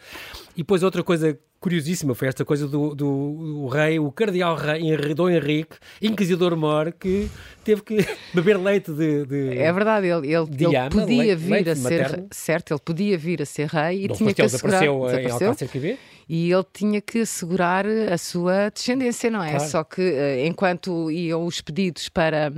[0.56, 4.82] E depois outra coisa curiosíssima foi esta coisa do, do, do rei, o cardeal rei,
[5.16, 7.30] Dom Henrique, inquisidor-mor, que
[7.64, 7.98] teve que
[8.34, 12.26] beber leite de, de É verdade, ele, ele, ele podia leite, vir leite a ser,
[12.32, 14.82] certo, ele podia vir a ser rei e Dom tinha que assegurar...
[14.82, 15.98] desapareceu, desapareceu em
[16.28, 19.52] e ele tinha que assegurar a sua descendência, não é?
[19.52, 19.70] Claro.
[19.70, 22.52] Só que uh, enquanto iam os pedidos para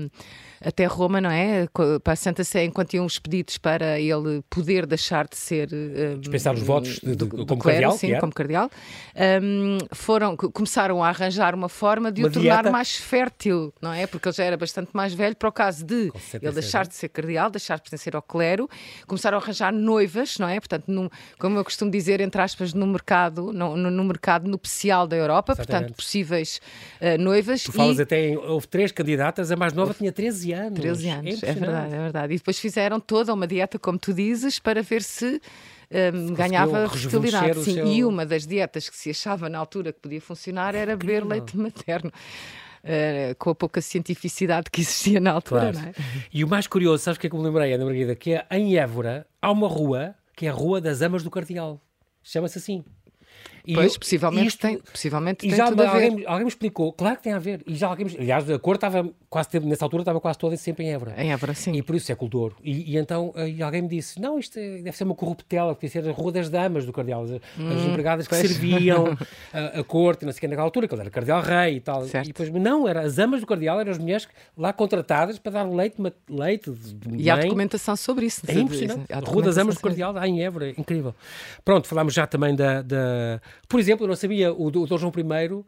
[0.64, 1.68] até Roma, não é?
[2.04, 5.70] Para a Santa Sé, enquanto iam os pedidos para ele poder deixar de ser.
[5.74, 8.72] Um, Dispensar os votos de, de, como, clero, cardeal, sim, como cardeal.
[9.42, 12.72] Um, foram, começaram a arranjar uma forma de uma o tornar dieta.
[12.72, 14.08] mais fértil, não é?
[14.08, 17.10] Porque ele já era bastante mais velho, para o caso de ele deixar de ser
[17.10, 18.70] cardeal, deixar de pertencer ao clero.
[19.06, 20.60] Começaram a arranjar noivas, não é?
[20.60, 25.06] Portanto, num, como eu costumo dizer, entre aspas, no mercado, no, no, no mercado nupcial
[25.08, 25.72] da Europa, Exatamente.
[25.72, 26.62] portanto, possíveis
[27.02, 27.64] uh, noivas.
[27.64, 28.02] Tu falas e...
[28.02, 30.53] até, em, houve três candidatas, a mais nova tinha 13 anos.
[30.72, 32.34] 13 anos, é, é, verdade, é verdade.
[32.34, 35.42] E depois fizeram toda uma dieta, como tu dizes, para ver se
[36.14, 37.64] um, ganhava fertilidade.
[37.64, 37.88] Sim, seu...
[37.88, 41.58] E uma das dietas que se achava na altura que podia funcionar era beber leite
[41.58, 42.12] materno.
[42.84, 45.88] Uh, com a pouca cientificidade que existia na altura, claro.
[45.88, 45.94] é?
[46.34, 48.14] E o mais curioso, sabes o que é que me lembrei, Ana Margarida?
[48.14, 51.80] Que é em Évora há uma rua que é a Rua das Amas do Cardeal.
[52.22, 52.84] Chama-se assim.
[53.66, 56.28] E pois, eu, possivelmente, isto, tem, possivelmente e tem já tudo alguém, a ver.
[56.28, 57.64] Alguém me explicou, claro que tem a ver.
[57.66, 60.94] E já alguém, aliás, a cor estava quase, nessa altura, estava quase toda sempre em
[60.94, 61.16] Évora.
[61.18, 61.74] Em Évora, sim.
[61.74, 62.54] E por isso é cultor.
[62.64, 65.74] E, e então eh, e alguém me disse, não, isto é, deve ser uma corruptela,
[65.74, 67.40] deve ser a Rua das Damas do Cardeal, as, hum,
[67.72, 69.18] as empregadas que serviam
[69.54, 71.80] a, a corte, não sei o que, naquela altura, que ele era Cardeal Rei e
[71.80, 72.06] tal.
[72.06, 72.26] Certo.
[72.26, 75.64] E depois, não, era, as amas do Cardeal eram as mulheres lá contratadas para dar
[75.64, 75.96] leite,
[76.30, 78.42] leite de E há documentação sobre isso.
[78.48, 79.12] É impressionante.
[79.26, 81.16] Rua das Amas do Cardeal, lá em Évora, incrível.
[81.64, 83.42] Pronto, falámos já também da, da...
[83.68, 85.64] Por exemplo, eu não sabia sabia o, o Dom João I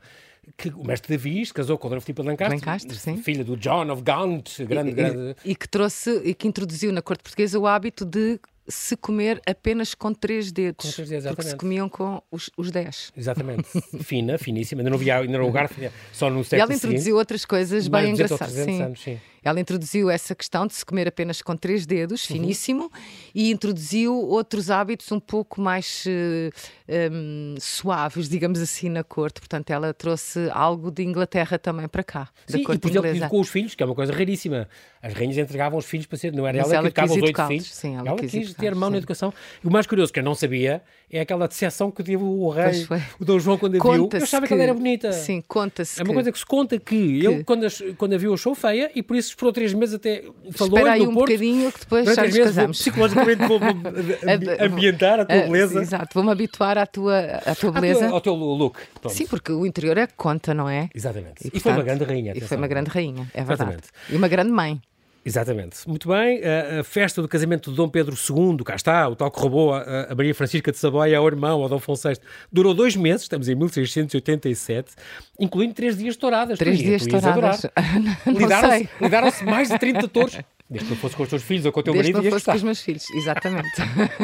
[0.57, 3.17] que o mestre Davi casou com a Dona Filipa de Lancastre, Lancastre sim.
[3.17, 5.35] filha do John of Gaunt, grande, e, grande...
[5.43, 9.41] E, e que trouxe e que introduziu na corte portuguesa o hábito de se comer
[9.45, 10.85] apenas com três dedos.
[10.85, 11.35] Com três dedos, exatamente.
[11.35, 13.11] Porque se comiam com os, os dez.
[13.15, 13.67] Exatamente.
[14.03, 14.81] Fina, finíssima.
[14.81, 15.69] Ainda não havia ainda não lugar,
[16.11, 18.53] só no século E ela introduziu seguinte, outras coisas bem engraçadas.
[18.53, 18.81] Sim.
[18.81, 19.19] Anos, sim.
[19.45, 22.35] Ela introduziu essa questão de se comer apenas com três dedos, uhum.
[22.35, 22.91] finíssimo,
[23.33, 29.39] e introduziu outros hábitos um pouco mais eh, um, suaves, digamos assim, na corte.
[29.39, 32.29] Portanto, ela trouxe algo de Inglaterra também para cá.
[32.47, 33.29] Sim, da corte e por exemplo, inglesa.
[33.29, 34.67] com os filhos, que é uma coisa raríssima.
[34.99, 37.47] As rainhas entregavam os filhos para ser, não era ela, ela que educava os oito
[37.47, 37.71] filhos.
[37.71, 38.93] Sim, ela, ela quis, quis ter mão sim.
[38.93, 39.31] na educação.
[39.63, 42.87] E o mais curioso que eu não sabia é aquela decepção que teve o rei,
[43.19, 44.09] o Dom João, quando a viu.
[44.11, 45.11] Eu achava que, que ela era bonita.
[45.11, 45.99] Sim, conta-se.
[45.99, 46.13] É uma que...
[46.13, 47.25] coisa que se conta que, que...
[47.25, 50.23] ele, quando a, quando a viu, achou feia e por isso esperou três meses até
[50.51, 52.77] falou Espera aí um Porto, bocadinho que depois já nos casamos.
[52.79, 53.59] psicologicamente vou
[54.59, 55.81] ambientar a tua beleza.
[55.81, 58.07] Exato, vou-me habituar à tua, à tua beleza.
[58.09, 58.77] ao teu look.
[58.99, 59.13] Pronto.
[59.13, 60.89] Sim, porque o interior é que conta, não é?
[60.93, 61.43] Exatamente.
[61.43, 62.33] E, e portanto, foi uma grande rainha.
[62.35, 63.71] E foi uma grande rainha, é verdade.
[63.71, 63.87] Exatamente.
[64.09, 64.81] E uma grande mãe.
[65.25, 65.77] Exatamente.
[65.89, 66.39] Muito bem.
[66.79, 70.03] A, festa do casamento de Dom Pedro II, cá está, o tal que roubou a,
[70.03, 72.17] a Maria Francisca de Saboia ao irmão, ao Dom Afonso VI,
[72.51, 74.93] durou dois meses, estamos em 1687,
[75.39, 76.59] incluindo três dias touradas.
[76.59, 77.65] Três dias touradas.
[78.27, 80.37] Lidaram-se lidaram mais de 30 touros.
[80.67, 82.23] Desde que não fosse com os teus filhos ou com o teu Desde marido.
[82.23, 83.69] Desde não fosse com os meus filhos, exatamente.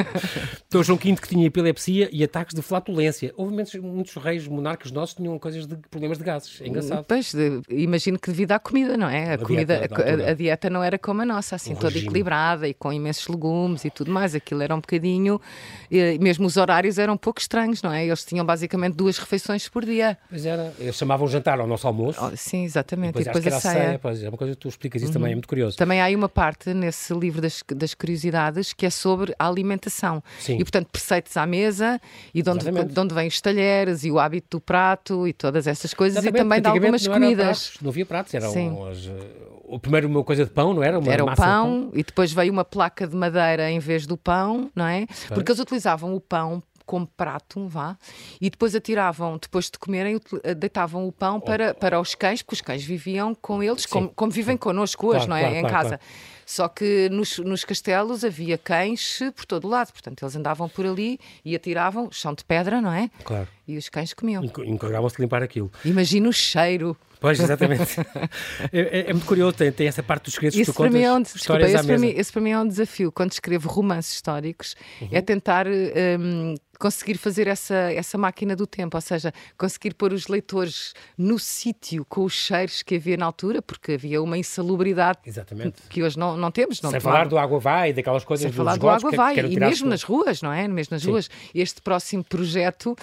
[0.67, 3.31] então, João V que tinha epilepsia e ataques de flatulência.
[3.37, 6.59] Houve muitos, muitos reis monarcas nossos que tinham coisas de problemas de gases.
[6.59, 7.05] É engraçado.
[7.07, 9.31] Pois, de, imagino que devido à comida, não é?
[9.31, 11.89] A, a comida, dieta, a, a, dieta não era como a nossa, assim, um toda
[11.89, 12.07] regime.
[12.07, 14.33] equilibrada e com imensos legumes e tudo mais.
[14.33, 15.39] Aquilo era um bocadinho.
[15.91, 18.03] E, mesmo os horários eram um pouco estranhos, não é?
[18.03, 20.17] Eles tinham basicamente duas refeições por dia.
[20.27, 20.73] Pois era.
[20.79, 22.19] Eles chamavam jantar ao nosso almoço.
[22.19, 23.19] Oh, sim, exatamente.
[23.19, 23.83] E depois, e depois a ceia.
[23.85, 25.13] ceia pois, é uma coisa que tu explicas isso uhum.
[25.13, 25.77] também, é muito curioso.
[25.77, 30.23] Também há aí uma parte nesse livro das, das curiosidades que é sobre a alimentação.
[30.39, 30.55] Sim.
[30.55, 31.99] E, portanto, preceitos à mesa
[32.33, 35.67] e de onde, de onde vêm os talheres e o hábito do prato e todas
[35.67, 37.45] essas coisas Exatamente, e também de algumas não comidas.
[37.45, 39.09] Pratos, não havia pratos, eram as,
[39.71, 40.99] o primeiro uma coisa de pão, não era?
[40.99, 44.17] Uma era o pão, pão, e depois veio uma placa de madeira em vez do
[44.17, 45.05] pão, não é?
[45.29, 46.61] Porque eles utilizavam o pão
[46.91, 47.95] como prato, vá,
[48.41, 52.55] e depois atiravam, depois de comerem, eh, deitavam o pão para, para os cães, porque
[52.55, 55.41] os cães viviam com eles, como, como vivem connosco hoje, claro, não é?
[55.41, 55.99] Claro, em claro, casa.
[56.51, 60.85] Só que nos, nos, castelos havia cães por todo o lado, portanto eles andavam por
[60.85, 63.09] ali e atiravam, chão de pedra, não é?
[63.23, 63.47] Claro.
[63.65, 64.43] E os cães comiam.
[64.43, 65.71] Encarregavam-se de limpar aquilo.
[65.85, 66.97] Imagina o cheiro.
[67.21, 68.01] Pois, exatamente.
[68.73, 71.01] é, é, é, muito curioso, tem, tem, essa parte dos segredos isso que tu contas,
[71.01, 73.11] é um, desculpa, esse, para mim, esse para mim é um desafio.
[73.13, 75.07] Quando escrevo romances históricos, uhum.
[75.09, 80.27] é tentar um, conseguir fazer essa, essa máquina do tempo, ou seja, conseguir pôr os
[80.27, 85.83] leitores no sítio com os cheiros que havia na altura, porque havia uma insalubridade Exatamente.
[85.87, 86.81] que hoje não, não temos.
[86.81, 89.87] Não Sem falar do água vai, daquelas coisas Sem falar do água vai, e mesmo
[89.87, 90.67] nas ruas, não é?
[90.67, 91.11] Mesmo nas Sim.
[91.11, 91.29] ruas.
[91.53, 92.95] Este próximo projeto.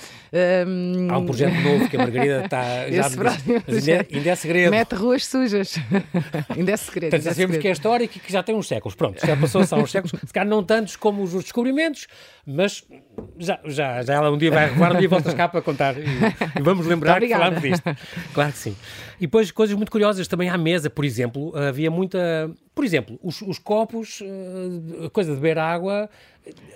[0.66, 1.08] Um...
[1.10, 2.90] Há um projeto novo que a Margarida está.
[2.90, 4.70] Já próximo, ainda, é, ainda é segredo.
[4.70, 5.76] Mete ruas sujas.
[6.56, 7.10] ainda é segredo.
[7.10, 8.94] Portanto, sabemos que é história que já tem uns séculos.
[8.94, 10.20] Pronto, já passou-se há uns séculos.
[10.24, 12.06] Se calhar não tantos como os descobrimentos,
[12.46, 12.84] mas
[13.38, 16.02] Já, já, já ela um dia vai revelar, um dia voltas cá para contar e,
[16.02, 17.84] e vamos lembrar que falámos disto.
[18.34, 18.76] Claro que sim.
[19.18, 22.50] E depois coisas muito curiosas também à mesa, por exemplo, havia muita.
[22.74, 26.08] Por exemplo, os, os copos, eh, a coisa de beber água,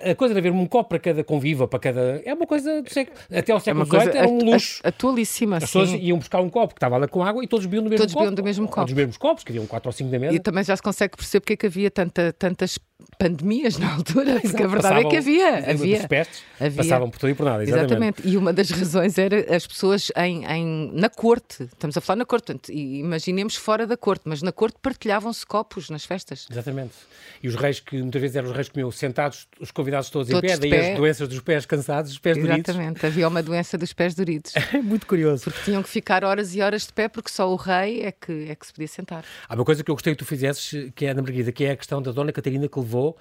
[0.01, 2.21] a coisa de haver um copo para cada conviva, para cada.
[2.25, 3.17] É uma coisa do século.
[3.31, 4.81] Até ao século XVIII é era um luxo.
[4.83, 7.83] Atualíssima, As pessoas iam buscar um copo que estava lá com água e todos bebiam
[7.83, 8.25] do mesmo todos copo.
[8.25, 8.81] Todos bebiam do mesmo copo.
[8.81, 10.35] Ou dos mesmos copos, que haviam quatro ou cinco da mesa.
[10.35, 12.79] E também já se consegue perceber porque é que havia tanta, tantas
[13.17, 14.63] pandemias na altura, porque Exato.
[14.63, 15.71] a verdade passavam, é que havia.
[15.71, 16.77] havia, pestes, havia.
[16.77, 17.63] passavam por tudo e por nada.
[17.63, 17.91] Exatamente.
[17.91, 18.27] exatamente.
[18.27, 22.25] E uma das razões era as pessoas em, em, na corte, estamos a falar na
[22.25, 26.47] corte, portanto, imaginemos fora da corte, mas na corte partilhavam-se copos nas festas.
[26.49, 26.93] Exatamente.
[27.41, 30.29] E os reis, que muitas vezes eram os reis que comiam sentados, os convidados todos,
[30.29, 30.91] todos em pé, daí pé.
[30.91, 32.65] as doenças dos pés cansados, os pés Exatamente.
[32.65, 32.75] duridos.
[32.75, 34.53] Exatamente, havia uma doença dos pés duridos.
[34.73, 35.43] É muito curioso.
[35.45, 38.49] Porque tinham que ficar horas e horas de pé, porque só o rei é que,
[38.49, 39.23] é que se podia sentar.
[39.47, 41.71] Há uma coisa que eu gostei que tu fizesses, que é, Ana Margarida, que é
[41.71, 43.15] a questão da Dona Catarina que levou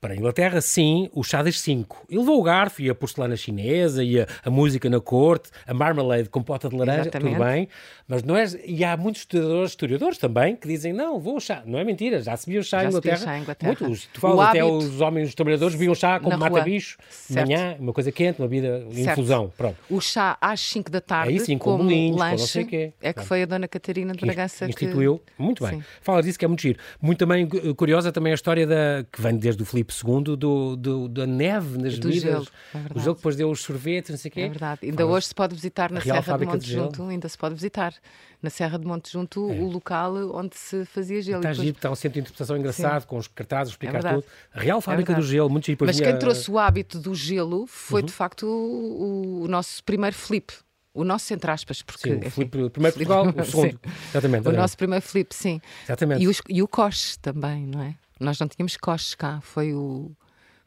[0.00, 2.04] para a Inglaterra, sim, o chá das cinco.
[2.08, 5.72] Ele levou o garfo e a porcelana chinesa e a, a música na corte, a
[5.72, 7.34] marmalade com pota de laranja, Exatamente.
[7.34, 7.68] tudo bem.
[8.06, 8.44] Mas não é.
[8.64, 11.62] E há muitos historiadores, historiadores também que dizem: não, vou o chá.
[11.66, 13.16] Não é mentira, já se viu o chá em Inglaterra.
[13.16, 13.76] Chá em Inglaterra.
[13.80, 14.06] Muitos.
[14.12, 16.98] Tu falas até os homens, os trabalhadores, viam chá como mata-bicho,
[17.30, 19.52] manhã, uma coisa quente, uma vida, infusão.
[19.56, 19.76] Pronto.
[19.90, 22.64] O chá às 5 da tarde, isso, sim, com como bolinhos, lanche, com não sei
[22.64, 22.92] quê.
[23.00, 25.20] é que foi a Dona Catarina de Bragança que instituiu.
[25.38, 25.78] Muito bem.
[25.80, 25.84] Sim.
[26.00, 26.78] Fala disso que é muito giro.
[27.00, 31.08] Muito também curiosa também a história da, que vem desde o Filipe II do do,
[31.08, 32.22] da neve nas do bebidas.
[32.22, 34.40] Gelo, é o gelo depois deu os sorvetes, não sei o quê.
[34.42, 34.80] É verdade.
[34.84, 37.54] Ainda Fala hoje se pode visitar na Serra de Monte de Junto, ainda se pode
[37.54, 37.94] visitar
[38.42, 39.54] na Serra de Monte Junto é.
[39.54, 41.38] o local onde se fazia gelo.
[41.38, 41.68] Está depois...
[41.68, 43.08] está um centro de interpretação engraçado, Sim.
[43.08, 44.24] com os cartazes, explicar é tudo.
[44.54, 45.84] A Real Fábrica é do Gelo, muito giro.
[45.84, 48.06] Mas quem trouxe o hábito do gelo foi uhum.
[48.06, 50.52] de facto o, o nosso primeiro flip.
[50.96, 52.08] O nosso, entre aspas, porque.
[52.08, 53.78] Sim, o Filipe, o primeiro Portugal, o segundo.
[54.10, 54.48] Exatamente.
[54.48, 55.60] O nosso primeiro flip, sim.
[55.84, 56.22] Exatamente.
[56.22, 57.94] E, os, e o coche também, não é?
[58.18, 60.10] Nós não tínhamos coches cá, foi o,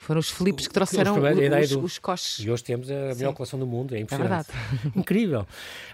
[0.01, 2.39] foram os Filipes que trouxeram os, os, os coches.
[2.39, 3.33] E hoje temos a melhor Sim.
[3.33, 4.47] coleção do mundo, é impressionante.
[4.49, 5.45] É Incrível.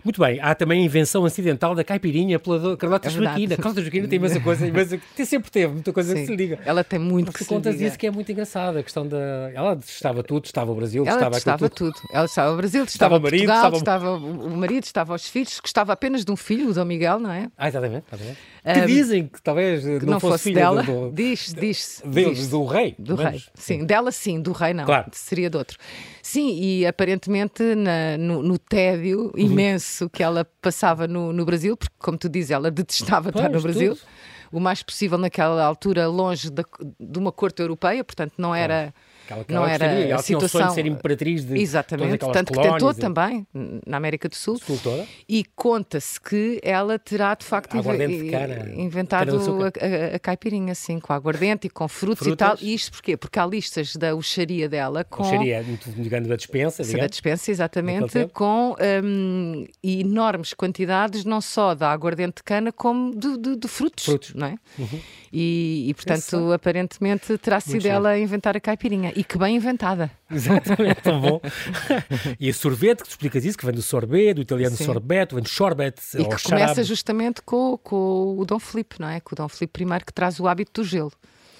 [0.03, 3.57] Muito bem, há também a invenção acidental da caipirinha pela Carlota é Joaquina.
[3.57, 6.19] Carlota Joaquina tem imensa coisa, imensa, tem, sempre teve muita coisa Sim.
[6.19, 6.59] que se lhe diga.
[6.63, 9.17] Ela tem muito Porque que se contas isso que é muito engraçado, a questão da...
[9.53, 11.91] Ela estava tudo, estava o Brasil, ela estava tudo.
[11.91, 11.99] tudo.
[12.13, 14.11] Ela estava o Brasil, estava o marido, Portugal, estava...
[14.11, 17.49] o marido, estava os filhos, gostava apenas de um filho, o Dom Miguel, não é?
[17.57, 18.37] Ah, exatamente, exatamente.
[18.73, 20.81] Que um, dizem que talvez que não, não fosse, fosse dela.
[20.81, 22.49] Do, diz, diz, diz.
[22.49, 22.95] Do rei.
[22.97, 23.85] Do rei, sim.
[23.85, 24.85] Dela sim, do rei não.
[24.85, 25.05] Claro.
[25.11, 25.77] Seria de outro.
[26.23, 29.39] Sim, e aparentemente na, no, no, tédio uhum.
[29.39, 33.55] imenso que ela passava no, no, Brasil, porque como tu dizes, ela detestava pois, estar
[33.55, 33.95] no Brasil.
[33.95, 34.07] Tudo.
[34.51, 36.63] O mais possível naquela altura, longe de,
[36.99, 38.93] de uma corte europeia, portanto não era...
[39.25, 40.61] Aquela, não era ela a situação...
[40.61, 42.95] tinha de ser imperatriz de Exatamente, tanto que tentou e...
[42.95, 43.47] também
[43.85, 44.57] na América do Sul.
[44.59, 45.05] Sul toda.
[45.27, 48.31] E conta-se que ela terá de facto inv...
[48.31, 52.57] cara, inventado a, a, a, caipirinha, assim, com aguardente e com frutos, e tal.
[52.61, 53.17] E isto porquê?
[53.17, 55.23] Porque há listas da uxaria dela com...
[55.23, 55.63] Uxaria,
[55.97, 57.01] digamos, da dispensa, digamos.
[57.01, 63.37] Da dispensa, exatamente, com um, enormes quantidades, não só da aguardente de cana, como de,
[63.37, 64.55] de, de frutos, frutos, não é?
[64.77, 64.99] Uhum.
[65.31, 69.11] E, e, portanto, aparentemente terá sido ela a inventar a caipirinha.
[69.15, 70.11] E que bem inventada.
[70.29, 71.41] Exatamente, tão bom.
[72.39, 74.85] e a sorvete, que tu explicas isso, que vem do sorbet, do italiano Sim.
[74.85, 75.99] sorbeto, vem do sorbet.
[76.15, 79.19] E que começa justamente com, com o Dom Filipe, não é?
[79.19, 81.13] Com o Dom Filipe I, que traz o hábito do gelo.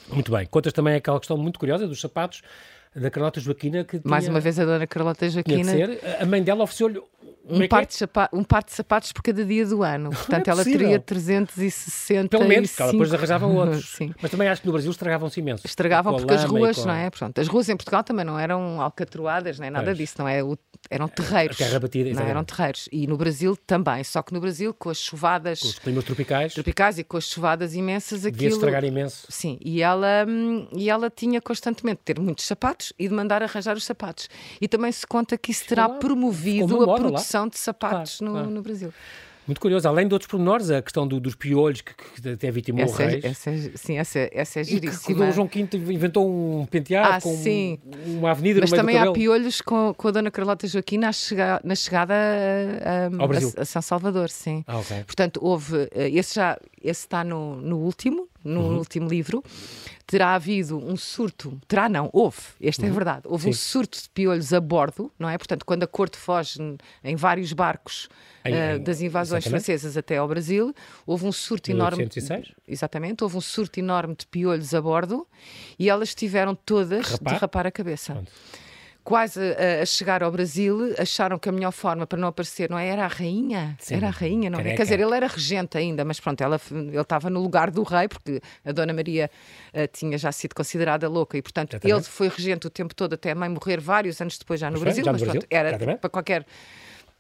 [0.10, 0.46] Muito bem.
[0.46, 2.42] Contas também aquela questão muito curiosa dos sapatos
[2.96, 3.84] da Carlota Joaquina.
[3.84, 4.34] Que Mais tinha...
[4.34, 5.72] uma vez a dona Carlota Joaquina.
[6.20, 7.02] A mãe dela ofereceu-lhe
[7.48, 7.86] um, é par é?
[7.86, 7.96] de
[8.34, 10.10] um par de sapatos por cada dia do ano.
[10.16, 12.30] Portanto, é ela teria 360.
[12.30, 13.90] Pelo menos, porque ela depois arranjava outros.
[13.90, 14.14] Sim.
[14.22, 15.66] Mas também acho que no Brasil estragavam-se imenso.
[15.66, 17.10] Estragavam porque as ruas, não é?
[17.10, 19.98] Portanto, as ruas em Portugal também não eram alcatroadas, nem nada pois.
[19.98, 20.44] disso, não é?
[20.44, 20.58] O,
[20.90, 21.60] eram terreiros.
[21.60, 22.90] A terra batida, não, eram terreiros.
[22.92, 24.04] E no Brasil também.
[24.04, 25.60] Só que no Brasil, com as chuvadas.
[25.60, 26.54] Com os climas tropicais.
[26.54, 28.54] Tropicais e com as chuvadas imensas, Devia aquilo.
[28.54, 29.28] estragar imenso.
[29.30, 29.58] Sim.
[29.62, 33.76] E ela, hum, e ela tinha constantemente de ter muitos sapatos e de mandar arranjar
[33.76, 34.30] os sapatos.
[34.60, 37.50] E também se conta que isso terá promovido a produção lá.
[37.50, 38.50] de sapatos no, claro.
[38.50, 38.94] no Brasil.
[39.48, 42.84] Muito curioso, além de outros pormenores, a questão do, dos piolhos que, que até vitimou
[42.84, 43.22] essa o é, rei.
[43.24, 45.12] Essa, é, sim, essa, essa é giríssima.
[45.12, 47.78] E que o João V inventou um penteado ah, com sim.
[48.08, 51.62] uma avenida Mas no meio também há piolhos com, com a Dona Carlota Joaquina chega,
[51.64, 53.54] na chegada a, Ao Brasil.
[53.56, 54.64] a, a São Salvador, sim.
[54.66, 55.04] Ah, okay.
[55.04, 58.78] Portanto, houve, eh, esse já esse está no, no último, no uhum.
[58.78, 59.44] último livro,
[60.06, 62.96] terá havido um surto, terá não, houve, esta é uhum.
[62.96, 63.50] verdade, houve Sim.
[63.50, 65.38] um surto de piolhos a bordo, não é?
[65.38, 66.60] Portanto, quando a corte foge
[67.04, 68.06] em vários barcos
[68.46, 69.66] uh, das invasões exatamente.
[69.66, 70.74] francesas até ao Brasil,
[71.06, 72.30] houve um surto 1806?
[72.30, 72.56] enorme.
[72.68, 75.28] Exatamente, houve um surto enorme de piolhos a bordo
[75.80, 77.34] e elas tiveram todas rapar?
[77.34, 78.14] de rapar a cabeça.
[78.14, 78.32] Pronto
[79.06, 82.78] quase a, a, chegar ao Brasil, acharam que a melhor forma para não aparecer, não
[82.78, 82.88] é?
[82.88, 83.78] Era a rainha.
[83.80, 83.96] Sim.
[83.96, 84.76] Era a rainha, não é?
[84.76, 88.08] Quer dizer, ele era regente ainda, mas pronto, ela, ele estava no lugar do rei,
[88.08, 89.30] porque a Dona Maria
[89.74, 93.32] uh, tinha já sido considerada louca e, portanto, ele foi regente o tempo todo até
[93.32, 96.00] a mãe morrer vários anos depois já no mas Brasil, mas pronto, era Exatamente.
[96.00, 96.46] para qualquer.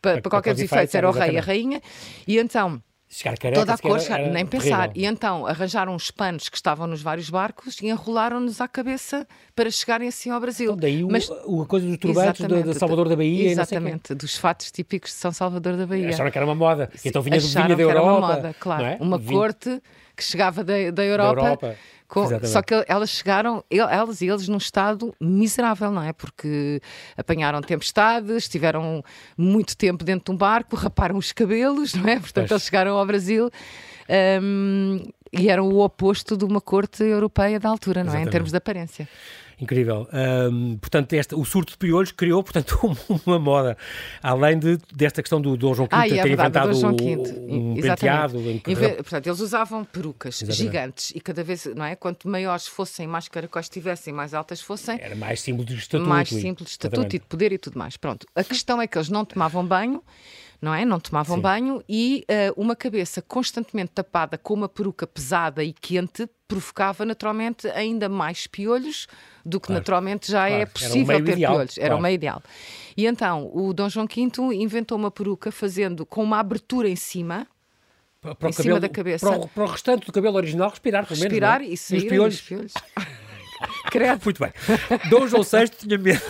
[0.01, 1.81] Para, para, qualquer dos efeitos, era o rei e a rainha.
[2.27, 2.81] E então,
[3.23, 4.89] Careca, toda a cor, era, era nem pensar.
[4.89, 4.91] Terrível.
[4.95, 9.71] E então arranjaram os panos que estavam nos vários barcos e enrolaram-nos à cabeça para
[9.71, 10.71] chegarem assim ao Brasil.
[10.71, 13.51] Então, daí Mas, o, a coisa dos turbantes de, de, Salvador da Bahia.
[13.51, 16.09] Exatamente, dos fatos típicos de São Salvador da Bahia.
[16.09, 16.89] Acharam que era uma moda.
[17.05, 17.91] Então vinha, vinha da Europa.
[17.91, 18.83] Era uma moda, claro.
[18.83, 18.97] É?
[18.99, 19.81] Uma corte
[20.15, 21.41] que chegava da, da Europa.
[21.41, 21.75] Da Europa
[22.07, 26.13] com, só que elas chegaram, elas e eles, num estado miserável, não é?
[26.13, 26.81] Porque
[27.17, 29.03] apanharam tempestades, estiveram
[29.37, 32.19] muito tempo dentro de um barco, raparam os cabelos, não é?
[32.19, 32.51] Portanto, pois.
[32.51, 33.49] eles chegaram ao Brasil.
[34.41, 34.99] Um,
[35.37, 38.27] e eram o oposto de uma corte europeia da altura, não Exatamente.
[38.27, 38.29] é?
[38.29, 39.09] Em termos de aparência.
[39.59, 40.07] Incrível.
[40.51, 42.77] Um, portanto, este, o surto de piolhos criou, portanto,
[43.25, 43.77] uma moda.
[44.21, 48.39] Além de, desta questão do Dom João V ah, ter é inventado um penteado.
[48.39, 48.75] Em que...
[48.75, 50.57] Portanto, eles usavam perucas Exatamente.
[50.57, 51.95] gigantes e cada vez, não é?
[51.95, 54.99] Quanto maiores fossem, mais caracóis tivessem, mais altas fossem.
[55.01, 56.09] Era mais símbolo de estatuto.
[56.09, 57.15] Mais simples de estatuto Exatamente.
[57.15, 57.95] e de poder e tudo mais.
[57.97, 58.27] Pronto.
[58.35, 60.03] A questão é que eles não tomavam banho
[60.61, 60.85] não é?
[60.85, 61.41] Não tomavam Sim.
[61.41, 67.67] banho e uh, uma cabeça constantemente tapada com uma peruca pesada e quente provocava naturalmente
[67.69, 69.07] ainda mais piolhos
[69.43, 69.79] do que claro.
[69.79, 70.63] naturalmente já é claro.
[70.63, 71.53] é possível ter ideal.
[71.53, 71.77] piolhos.
[71.77, 71.99] Era claro.
[71.99, 72.43] o meio ideal.
[72.95, 77.47] E então o Dom João V inventou uma peruca fazendo com uma abertura em cima.
[78.21, 79.27] Para, em cabelo, cima da cabeça.
[79.27, 81.31] Para o, para o, restante do cabelo original respirar, pelo menos.
[81.31, 81.65] Respirar é?
[81.65, 82.35] e sair os piolhos.
[82.35, 82.73] Os piolhos.
[83.95, 84.21] Credo.
[84.23, 84.51] Muito bem.
[85.09, 86.21] Dom João VI tinha medo.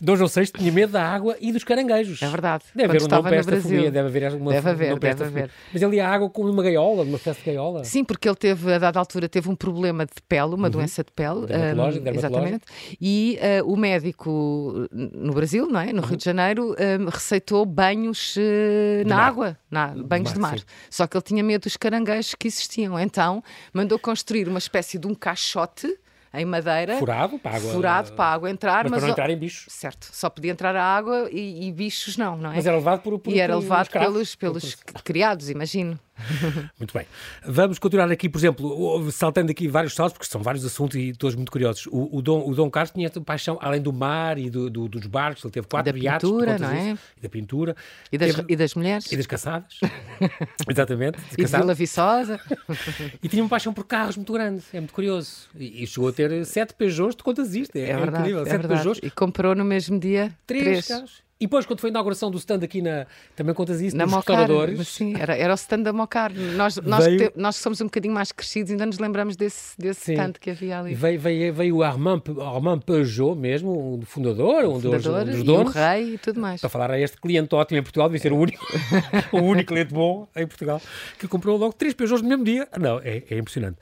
[0.00, 2.22] Dom João VI tinha medo da água e dos caranguejos.
[2.22, 2.64] É verdade.
[2.74, 5.50] Deve haver um nome para esta fobia, deve haver uma Deve haver, deve haver.
[5.72, 7.84] Mas ele ia à água com uma gaiola, uma espécie de gaiola.
[7.84, 10.70] Sim, porque ele teve, a dada altura, teve um problema de pele, uma uhum.
[10.70, 11.40] doença de pele.
[11.40, 12.64] Um, exatamente.
[13.00, 15.92] E uh, o médico no Brasil, não é?
[15.92, 16.08] No uhum.
[16.08, 19.28] Rio de Janeiro, um, receitou banhos uh, na mar.
[19.28, 20.54] água, na, banhos de mar.
[20.54, 20.74] De mar.
[20.90, 22.98] Só que ele tinha medo dos caranguejos que existiam.
[22.98, 25.98] Então mandou construir uma espécie de um caixote
[26.40, 26.98] em madeira.
[26.98, 27.72] Furado para a água.
[27.72, 28.84] Furado para a água entrar.
[28.84, 29.72] Mas, mas para não entrar em bichos.
[29.72, 32.56] Certo, só podia entrar a água e, e bichos não, não é?
[32.56, 35.98] Mas era levado por, por E era levado pelos, pelos criados, imagino.
[36.78, 37.06] muito bem.
[37.44, 41.34] Vamos continuar aqui, por exemplo, saltando aqui vários saltos, porque são vários assuntos e todos
[41.34, 41.86] muito curiosos.
[41.86, 45.06] O, o, Dom, o Dom Carlos tinha paixão, além do mar e do, do, dos
[45.06, 46.28] barcos, ele teve quatro da iates.
[46.28, 46.96] Pintura, não é?
[47.16, 47.76] e da pintura.
[48.10, 49.10] E das, teve, e das mulheres.
[49.10, 49.80] E das caçadas.
[50.68, 51.18] Exatamente.
[51.36, 52.40] E de Vila Viçosa.
[53.22, 55.48] e tinha uma paixão por carros muito grande, é muito curioso.
[55.56, 58.42] E, e chegou a ter sete Peugeots, de contas isto, é, é, verdade, incrível.
[58.42, 58.74] É sete verdade.
[58.74, 59.00] Peugeots.
[59.02, 60.88] E comprou no mesmo dia três, três.
[60.88, 61.23] carros.
[61.40, 63.06] E depois, quando foi a inauguração do stand aqui na.
[63.34, 64.88] Também contas isso na nos Mocar, restauradores.
[64.88, 66.32] Sim, era, era o stand da Mocar.
[66.32, 67.30] Nós, nós, veio...
[67.30, 70.78] te, nós somos um bocadinho mais crescidos, ainda nos lembramos desse, desse stand que havia
[70.78, 70.94] ali.
[70.94, 75.74] Veio, veio, veio o Armand, Armand Peugeot mesmo, o fundador, um, dos, um dos donos.
[75.74, 76.60] o rei e tudo mais.
[76.60, 78.64] Para falar a este cliente ótimo em Portugal, devia ser o único,
[79.32, 80.80] o único cliente bom em Portugal,
[81.18, 82.68] que comprou logo três Peugeots no mesmo dia.
[82.78, 83.78] Não, é, é impressionante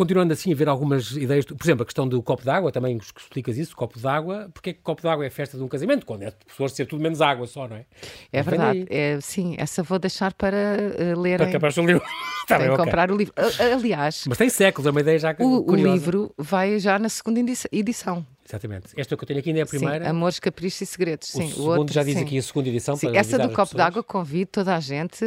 [0.00, 3.58] continuando assim a ver algumas ideias, por exemplo, a questão do copo d'água, também explicas
[3.58, 6.30] isso, copo d'água, porque é que copo d'água é festa de um casamento, quando é
[6.46, 7.84] pessoas ser tudo menos água só, não é?
[8.32, 11.38] É verdade, é, sim, essa vou deixar para uh, ler.
[11.38, 12.02] Para o livro.
[12.48, 13.14] tá bem, comprar okay.
[13.14, 13.34] o livro.
[13.74, 14.24] Aliás.
[14.26, 17.40] Mas tem séculos, é uma ideia já o, o livro vai já na segunda
[17.72, 18.26] edição.
[18.46, 18.88] Exatamente.
[18.96, 20.04] Esta que eu tenho aqui ainda é a primeira.
[20.04, 21.28] Sim, Amores, Caprichos e Segredos.
[21.28, 22.24] O sim, segundo o outro, já diz sim.
[22.24, 22.96] aqui a segunda edição.
[22.96, 25.24] Sim, essa do copo d'água convido toda a gente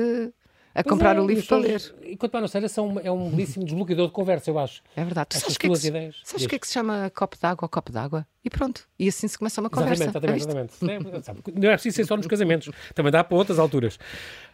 [0.75, 1.95] a comprar é, o livro para ler.
[2.03, 4.81] Enquanto para não seja, são, é um belíssimo desbloqueador de conversa, eu acho.
[4.95, 5.29] É verdade.
[5.29, 6.15] Tu sabes, que é que, ideias.
[6.23, 8.27] sabes o que é que se chama copo d'água ou copo d'água?
[8.45, 8.85] E pronto.
[8.99, 10.03] E assim se começa uma conversa.
[10.03, 10.73] Exatamente, exatamente.
[10.81, 11.51] exatamente.
[11.55, 12.69] Não é preciso ser só nos casamentos.
[12.93, 13.97] Também dá para outras alturas.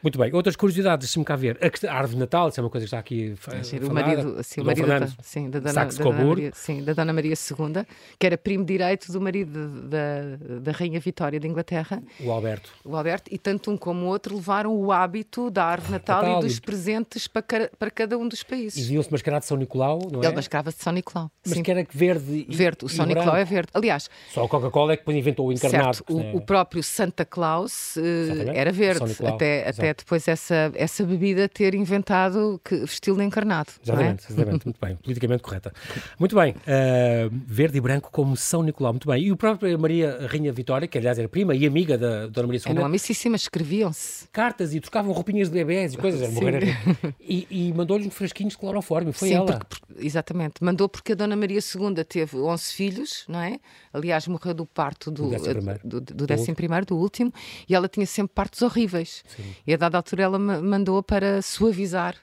[0.04, 0.32] Muito bem.
[0.34, 1.58] Outras curiosidades, deixa-me cá ver.
[1.60, 4.62] A árvore de Natal, isso é uma coisa que está aqui sim, o marido, assim,
[4.62, 7.86] o marido da, sim, da, dona, da, dona Maria, sim, da Dona Maria II,
[8.18, 12.02] que era primo direito do marido da, da Rainha Vitória de Inglaterra.
[12.20, 12.72] O Alberto.
[12.86, 13.34] O Alberto.
[13.34, 16.44] E tanto um como o outro levaram o hábito da árvore de Natal, Natal e
[16.44, 16.62] dos e...
[16.62, 18.78] presentes para, para cada um dos países.
[18.78, 20.28] E viam-se mascarado de São Nicolau, não é?
[20.28, 21.32] Ele mascarava-se de São Nicolau.
[21.44, 21.64] Mas sim.
[21.64, 22.86] que era verde e Verde.
[22.86, 23.72] O São Nicolau é verde.
[23.80, 24.10] Aliás...
[24.34, 25.98] Só a Coca-Cola é que depois inventou o encarnado.
[25.98, 26.16] Certo.
[26.16, 26.34] O, é...
[26.34, 29.16] o, próprio Santa Claus uh, era verde.
[29.26, 33.72] Até, até depois essa essa, bebida ter inventado que, estilo encarnado.
[33.84, 34.32] Exatamente, é?
[34.32, 34.66] exatamente.
[34.66, 35.74] muito bem, politicamente correta.
[36.18, 39.24] Muito bem, uh, verde e branco como São Nicolau, muito bem.
[39.24, 42.62] E o próprio Maria Rainha Vitória, que aliás era prima e amiga da Dona Maria
[42.66, 42.72] II.
[42.72, 44.28] Eram amicíssimas, escreviam-se.
[44.32, 46.78] Cartas e trocavam roupinhas de bebés e coisas, era morrer
[47.20, 49.60] E, e mandou-lhes uns frasquinhos de cloroforme, foi Sim, ela.
[49.60, 53.60] Porque, exatamente, mandou porque a Dona Maria II teve 11 filhos, não é?
[53.94, 57.34] Aliás, morreu do parto do, do, do, do décimo primeiro, do último,
[57.68, 59.24] e ela tinha sempre partos horríveis.
[59.36, 59.56] Sim.
[59.66, 62.16] E a dada altura ela mandou para suavizar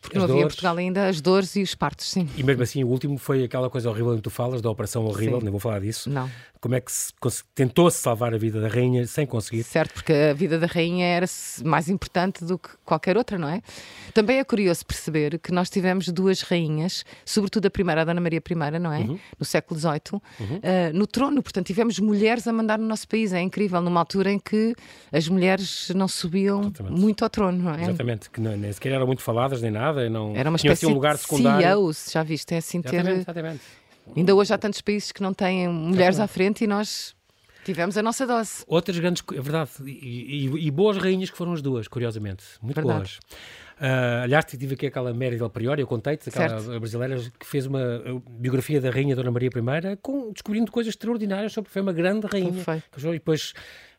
[0.00, 0.44] Porque as não havia dores.
[0.44, 2.28] em Portugal ainda as dores e os partos, sim.
[2.36, 5.38] E mesmo assim, o último foi aquela coisa horrível que tu falas, da operação horrível,
[5.38, 5.44] sim.
[5.44, 6.08] nem vou falar disso.
[6.08, 6.30] Não.
[6.60, 7.12] Como é que se,
[7.54, 9.62] tentou-se salvar a vida da rainha sem conseguir?
[9.62, 11.26] Certo, porque a vida da rainha era
[11.64, 13.62] mais importante do que qualquer outra, não é?
[14.12, 18.42] Também é curioso perceber que nós tivemos duas rainhas, sobretudo a primeira, a Dona Maria
[18.46, 18.98] I, não é?
[18.98, 19.18] Uhum.
[19.38, 20.56] No século XVIII, uhum.
[20.56, 20.60] uh,
[20.92, 21.42] no trono.
[21.42, 23.32] Portanto, tivemos mulheres a mandar no nosso país.
[23.32, 24.74] É incrível, numa altura em que
[25.10, 27.00] as mulheres não subiam Exatamente.
[27.00, 27.84] muito ao trono, não é?
[27.84, 30.10] Exatamente, que não, nem sequer eram muito faladas nem nada.
[30.10, 31.62] Não, Era uma espécie assim um lugar secundário.
[31.62, 32.54] CEOs, já viste?
[32.54, 32.96] É assim ter.
[32.96, 33.60] Exatamente, exatamente.
[34.16, 37.14] Ainda hoje há tantos países que não têm mulheres à frente e nós
[37.64, 38.64] tivemos a nossa dose.
[38.66, 42.76] Outras grandes, é verdade, e, e, e boas rainhas que foram as duas, curiosamente, muito
[42.76, 42.98] verdade.
[42.98, 43.18] boas.
[43.80, 46.78] Uh, aliás, tive aqui aquela Del Priori, eu contei-te, aquela certo.
[46.78, 47.80] brasileira que fez uma
[48.28, 52.62] biografia da Rainha Dona Maria I, com, descobrindo coisas extraordinárias sobre foi uma grande rainha.
[52.98, 53.54] E depois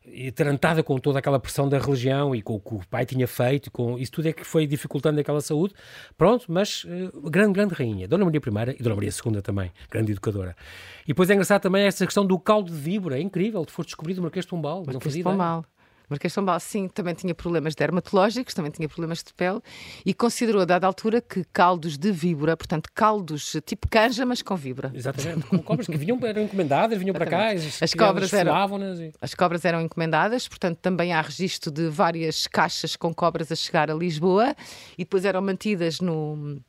[0.06, 3.28] e tarantada com toda aquela pressão da religião e com o que o pai tinha
[3.28, 5.74] feito, com isso tudo é que foi dificultando aquela saúde.
[6.18, 8.08] Pronto, mas uh, grande, grande rainha.
[8.08, 10.56] Dona Maria I e Dona Maria II também, grande educadora.
[11.04, 13.86] E depois é engraçado também essa questão do caldo de víbora, é incrível, de for
[13.86, 14.78] descobrido o Marquês de Pombal.
[14.78, 15.66] Marquês não fazia de Pombal.
[16.12, 19.62] Marquês de Pombal, sim, também tinha problemas dermatológicos, também tinha problemas de pele
[20.05, 24.53] e considerou a dada altura que caldos de víbora, portanto, caldos tipo canja, mas com
[24.57, 24.91] víbora.
[24.93, 27.51] Exatamente, com cobras que vinham, eram encomendadas, vinham para cá,
[27.82, 28.53] as cobras eram,
[29.01, 29.14] e...
[29.22, 33.89] as cobras eram encomendadas, portanto, também há registro de várias caixas com cobras a chegar
[33.89, 34.53] a Lisboa
[34.97, 36.62] e depois eram mantidas no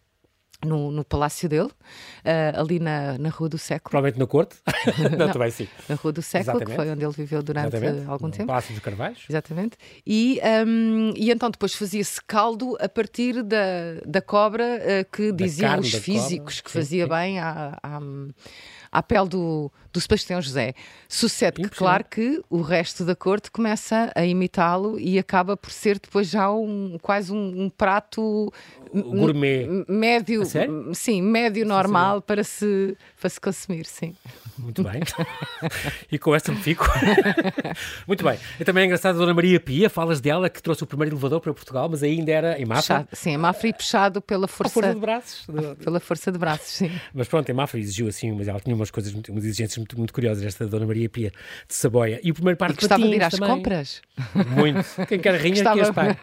[0.64, 3.90] no, no palácio dele, uh, ali na, na Rua do Século.
[3.90, 4.56] Provavelmente no Corte?
[5.18, 5.68] Não, também sim.
[5.88, 6.70] Na Rua do Século, Exatamente.
[6.70, 8.08] que foi onde ele viveu durante Exatamente.
[8.08, 8.46] algum no tempo.
[8.46, 9.24] Palácio dos Carvalhos.
[9.28, 9.76] Exatamente.
[10.06, 15.44] E, um, e então depois fazia-se caldo a partir da, da cobra uh, que da
[15.44, 16.64] diziam os físicos cobra.
[16.64, 17.16] que fazia sim, sim.
[17.16, 18.00] bem à, à,
[18.92, 20.74] à pele do, do Sebastião José.
[21.08, 25.98] Sucede que, claro, que o resto da corte começa a imitá-lo e acaba por ser
[25.98, 28.52] depois já um, quase um, um prato
[28.92, 29.66] gourmet.
[29.88, 30.42] Médio,
[30.92, 34.14] sim, médio normal sim, para se, para se consumir, sim.
[34.58, 35.00] Muito bem.
[36.10, 36.86] e com esta me fico.
[38.06, 38.38] Muito bem.
[38.60, 41.40] E também é engraçado a Dona Maria Pia, falas dela que trouxe o primeiro elevador
[41.40, 42.82] para Portugal, mas ainda era em Mafra.
[42.82, 45.46] Puxado, sim, em Mafra e puxado pela força, força de braços.
[45.82, 46.90] Pela força de braços, sim.
[47.14, 50.12] Mas pronto, em Mafra exigiu assim, mas ela tinha umas coisas, umas exigências muito, muito
[50.12, 51.32] curiosas, esta Dona Maria Pia
[51.66, 52.20] de Saboia.
[52.22, 53.48] E o primeiro parte e gostava de ir às também.
[53.48, 54.02] compras.
[54.56, 55.06] Muito.
[55.06, 55.76] Quem quer rinha, gostava...
[55.76, 56.18] que as pague.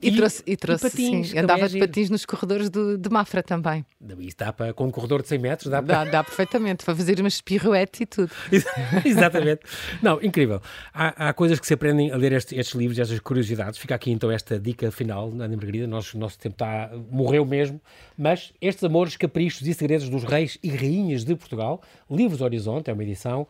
[0.00, 2.98] E, e, trouxe, e trouxe e patins, sim, andava é de patins nos corredores do,
[2.98, 3.84] de Mafra também.
[4.18, 6.04] Isso dá para, com um corredor de 100 metros, dá para...
[6.04, 8.30] Dá, dá perfeitamente, para fazer umas piruetes e tudo.
[9.04, 9.62] Exatamente.
[10.02, 10.60] Não, incrível.
[10.92, 13.78] Há, há, coisas que se aprendem a ler estes, estes, livros, estas curiosidades.
[13.78, 17.80] Fica aqui então esta dica final, Ana Margarida, nosso, nosso tempo está, morreu mesmo,
[18.18, 21.80] mas estes amores, caprichos e segredos dos reis e rainhas de Portugal,
[22.10, 23.46] Livros Horizonte, é uma edição,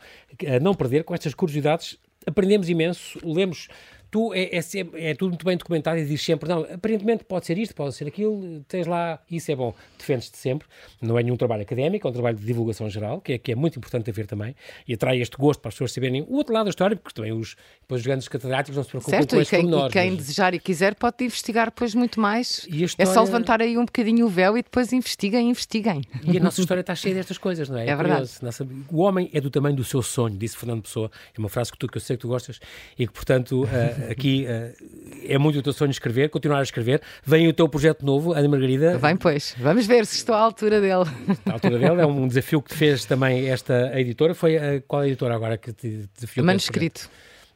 [0.47, 3.69] a não perder, com estas curiosidades aprendemos imenso, lemos
[4.17, 7.59] tu é, é, é, tudo muito bem documentado e dizes sempre, não, aparentemente pode ser
[7.59, 10.67] isto, pode ser aquilo, tens lá, isso é bom, defendes-te sempre.
[11.03, 13.55] Não é nenhum trabalho académico, é um trabalho de divulgação geral, que é, que é
[13.55, 14.57] muito importante haver também,
[14.89, 17.31] e atrai este gosto para as pessoas saberem o outro lado da história, porque também
[17.31, 19.95] os, depois os grandes catedráticos não se preocupam certo, com estes quem, pormenores.
[19.95, 20.19] E quem mas...
[20.19, 22.67] desejar e quiser pode investigar depois muito mais.
[22.71, 22.95] História...
[22.99, 26.01] É só levantar aí um bocadinho o véu e depois investiguem, investiguem.
[26.25, 27.87] E a nossa história está cheia destas coisas, não é?
[27.87, 28.31] É, é verdade.
[28.41, 31.71] Nossa, o homem é do tamanho do seu sonho, disse Fernando Pessoa, é uma frase
[31.71, 32.59] que, tu, que eu sei que tu gostas,
[32.99, 34.73] e que, portanto, uh, aqui uh,
[35.29, 37.01] é muito o teu sonho escrever, continuar a escrever.
[37.25, 38.99] Vem o teu projeto novo, Ana Margarida.
[38.99, 39.55] Vem, pois.
[39.59, 41.05] Vamos ver se estou à altura dele.
[41.47, 44.35] À altura dele, é um desafio que te fez também esta editora.
[44.35, 46.45] Foi a, qual a editora agora que te desafiou?
[46.45, 47.11] Manuscrito.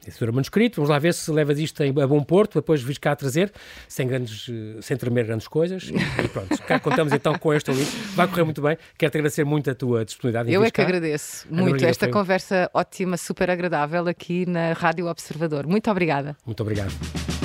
[0.07, 3.17] Editora Manuscrito, vamos lá ver se levas isto a bom porto, depois vis cá a
[3.17, 3.53] trazer,
[3.87, 5.91] sem, grandes, eh, sem tremer grandes coisas.
[6.25, 7.93] E pronto, cá contamos então com este livro.
[8.15, 8.79] Vai correr muito bem.
[8.97, 10.53] Quero-te agradecer muito a tua disponibilidade.
[10.53, 12.13] Eu é que agradeço muito esta foi...
[12.13, 15.67] conversa ótima, super agradável aqui na Rádio Observador.
[15.67, 16.37] Muito obrigada.
[16.47, 17.40] Muito obrigado.